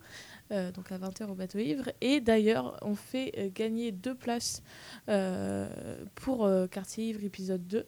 [0.49, 1.89] donc à 20h au bateau ivre.
[2.01, 4.61] Et d'ailleurs, on fait gagner deux places
[6.15, 7.85] pour Quartier Ivre épisode 2.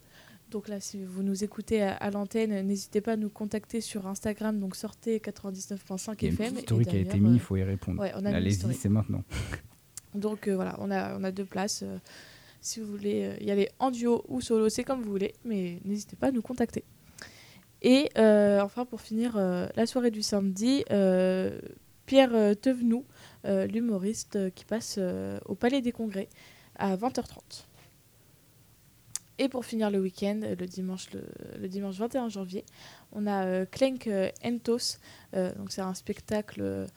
[0.54, 4.06] Donc là, si vous nous écoutez à, à l'antenne, n'hésitez pas à nous contacter sur
[4.06, 6.64] Instagram, donc sortez 99.5 Il y a une FM.
[6.64, 8.00] qui a été d'ailleurs, mise, il euh, faut y répondre.
[8.00, 9.24] ouais, on a mis une Allez-y, c'est maintenant.
[10.14, 11.82] Donc euh, voilà, on a, on a deux places.
[11.82, 11.98] euh,
[12.62, 15.80] si vous voulez euh, y aller en duo ou solo, c'est comme vous voulez, mais
[15.86, 16.84] n'hésitez pas à nous contacter.
[17.82, 21.60] Et euh, enfin, pour finir euh, la soirée du samedi, euh,
[22.06, 23.06] Pierre euh, Tevenoud,
[23.46, 26.30] euh, l'humoriste euh, qui passe euh, au Palais des Congrès
[26.76, 27.66] à 20h30.
[29.44, 31.08] Et pour finir le week-end, euh, le dimanche,
[31.60, 32.64] le, dimanche 21 janvier,
[33.12, 35.00] on a euh, Clenk euh, Entos.
[35.34, 36.88] Euh, donc c'est un spectacle euh,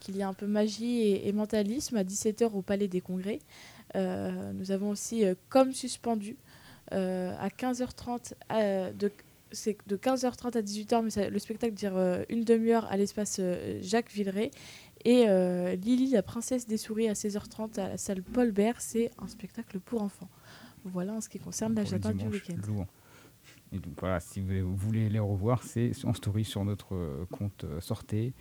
[0.00, 3.40] qu'il y a un peu magie et, mentalisme à 17h au Palais des Congrès.
[3.96, 6.38] Euh, nous avons aussi euh, Comme suspendu
[6.92, 9.12] euh, à 15h30 euh, de
[9.52, 13.78] c'est de 15h30 à 18h, mais le spectacle dure euh, une demi-heure à l'espace euh,
[13.82, 14.50] Jacques Villeray.
[15.04, 18.80] Et euh, Lily, la princesse des souris, à 16h30 à la salle Paul Bert.
[18.80, 20.28] C'est un spectacle pour enfants.
[20.84, 22.56] Voilà en ce qui concerne le l'agenda du week-end.
[23.72, 27.64] Et donc voilà, si vous voulez les revoir, c'est en story sur notre euh, compte
[27.64, 28.32] euh, sortez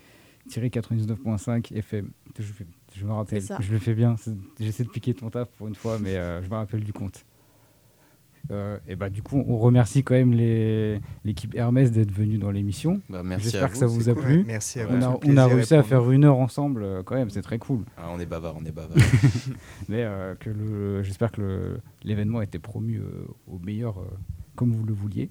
[0.70, 2.10] 99.5 FM.
[2.38, 2.44] Je,
[2.96, 4.16] je me rappelle, je le fais bien.
[4.60, 7.26] J'essaie de piquer ton taf pour une fois, mais euh, je me rappelle du compte.
[8.52, 10.34] Euh, et bah du coup, on remercie quand même
[11.24, 13.02] l'équipe Hermès d'être venue dans l'émission.
[13.10, 14.24] Bah, merci à J'espère vous, que ça vous a cool.
[14.24, 14.38] plu.
[14.40, 17.16] Ouais, merci à vous, On a, on réussi à faire une heure ensemble, euh, quand
[17.16, 17.84] même, c'est très cool.
[17.98, 18.98] Ah, on est bavard, on est bavard.
[19.90, 24.06] Mais euh, que j'espère que l'événement a été promu euh, au meilleur euh,
[24.56, 25.30] comme vous le vouliez.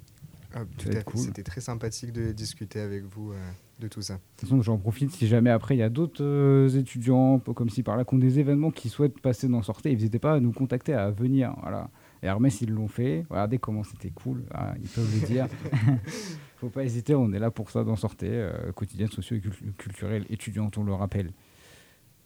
[0.54, 0.60] Ah,
[1.04, 1.20] cool.
[1.20, 3.36] C'était très sympathique de discuter avec vous euh,
[3.80, 4.14] de tout ça.
[4.14, 7.68] De toute façon, j'en profite si jamais après il y a d'autres euh, étudiants, comme
[7.68, 10.40] si par là, qui ont des événements qui souhaitent passer dans Sortez, n'hésitez pas à
[10.40, 11.54] nous contacter, à venir.
[11.60, 11.90] Voilà.
[12.22, 13.24] Et Hermès, ils l'ont fait.
[13.30, 14.44] Regardez comment c'était cool.
[14.52, 15.46] Ah, ils peuvent le dire.
[16.56, 19.72] Faut pas hésiter, on est là pour ça dans Sortez, euh, quotidienne socio et cul-
[19.78, 21.30] culturelle étudiante, on le rappelle.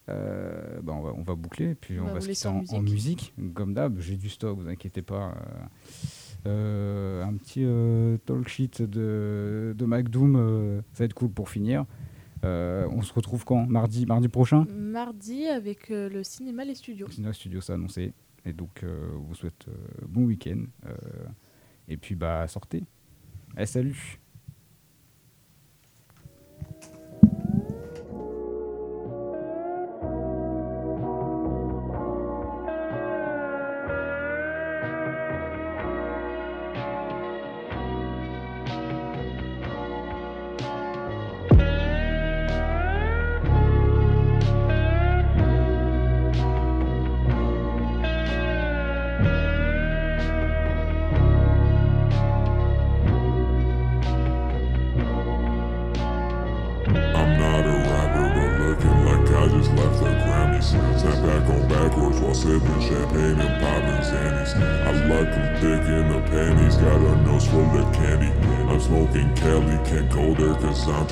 [0.09, 3.33] Euh, bah, on, va, on va boucler, puis On on, va se quitter en musique.
[3.53, 5.29] Comme d'hab, j'ai du stock, vous inquiétez pas.
[5.29, 5.33] euh.
[6.45, 11.47] Euh, un petit euh, talk sheet de, de MacDoom, euh, ça va être cool pour
[11.49, 11.85] finir.
[12.43, 13.65] Euh, on se retrouve quand?
[13.65, 14.65] Mardi, mardi prochain?
[14.75, 17.07] Mardi avec euh, le cinéma Les Studios.
[17.09, 18.11] Cinéma Studio, ça annoncé.
[18.45, 20.63] Et donc, euh, on vous souhaite euh, bon week-end.
[20.85, 20.95] euh,
[21.87, 22.83] et puis, bah, sortez.
[23.57, 24.19] Eh, salut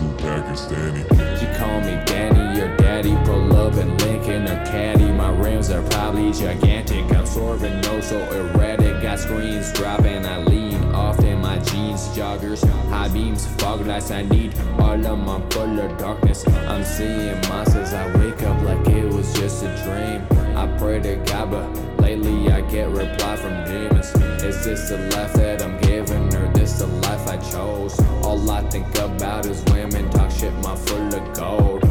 [0.01, 1.03] too Pakistani.
[1.39, 3.15] She call me Danny, your daddy.
[3.25, 5.11] Pull up and link in her caddy.
[5.11, 7.05] My rims are probably gigantic.
[7.13, 9.01] I'm swerving, no so erratic.
[9.01, 14.11] Got screens dropping, I lean off in my jeans, joggers, high beams, fog lights.
[14.11, 16.47] I need all of my full of darkness.
[16.47, 17.93] I'm seeing monsters.
[17.93, 20.21] I wake up like it was just a dream.
[20.57, 24.09] I pray to God, but lately I get reply from demons.
[24.43, 27.99] Is this the life that I'm giving, or this the life chose?
[28.23, 31.83] All I think about is women talk shit, my full of gold.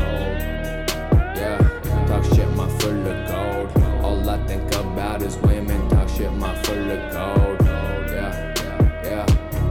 [1.36, 1.58] Yeah,
[2.06, 4.04] talk shit, my full of gold.
[4.04, 7.60] All I think about is women talk shit, my full of gold.
[8.10, 8.54] Yeah,
[9.04, 9.26] yeah,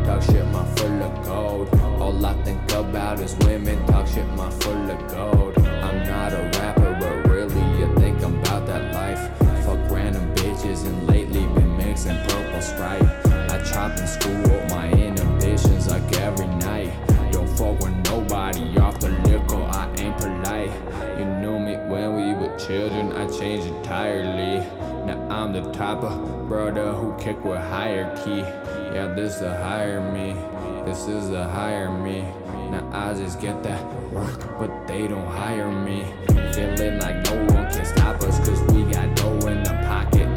[0.05, 1.69] talk shit, my full of gold.
[2.01, 5.57] All I think about is women talk shit, my full of gold.
[5.67, 9.21] I'm not a rapper, but really, you think I'm about that life.
[9.65, 13.03] Fuck random bitches, and lately been mixing purple sprite.
[13.51, 14.59] I chop in school
[23.39, 24.59] changed entirely.
[25.05, 28.39] Now I'm the type of brother who kick with hierarchy.
[28.93, 30.33] Yeah, this the hire me,
[30.85, 32.21] this is the hire me.
[32.69, 33.81] Now I just get that
[34.11, 36.03] work, but they don't hire me.
[36.53, 40.28] Feeling like no one can stop us, cause we got dough in the pocket.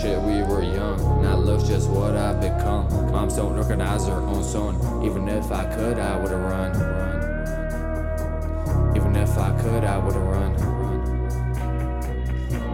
[0.00, 1.22] shit, we were young.
[1.22, 2.88] Now look's just what I've become.
[3.10, 4.76] Moms don't recognize their own son.
[5.04, 6.72] Even if I could, I would've run.
[6.72, 7.18] run.
[8.96, 10.54] Even if I could, I would've run.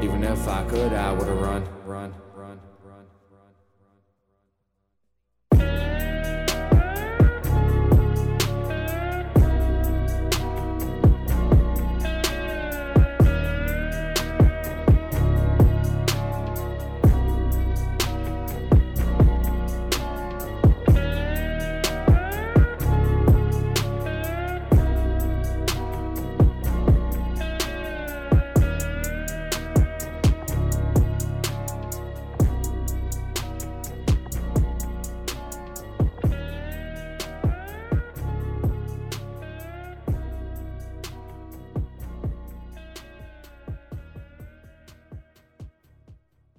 [0.03, 1.74] Even if I could, I would've run.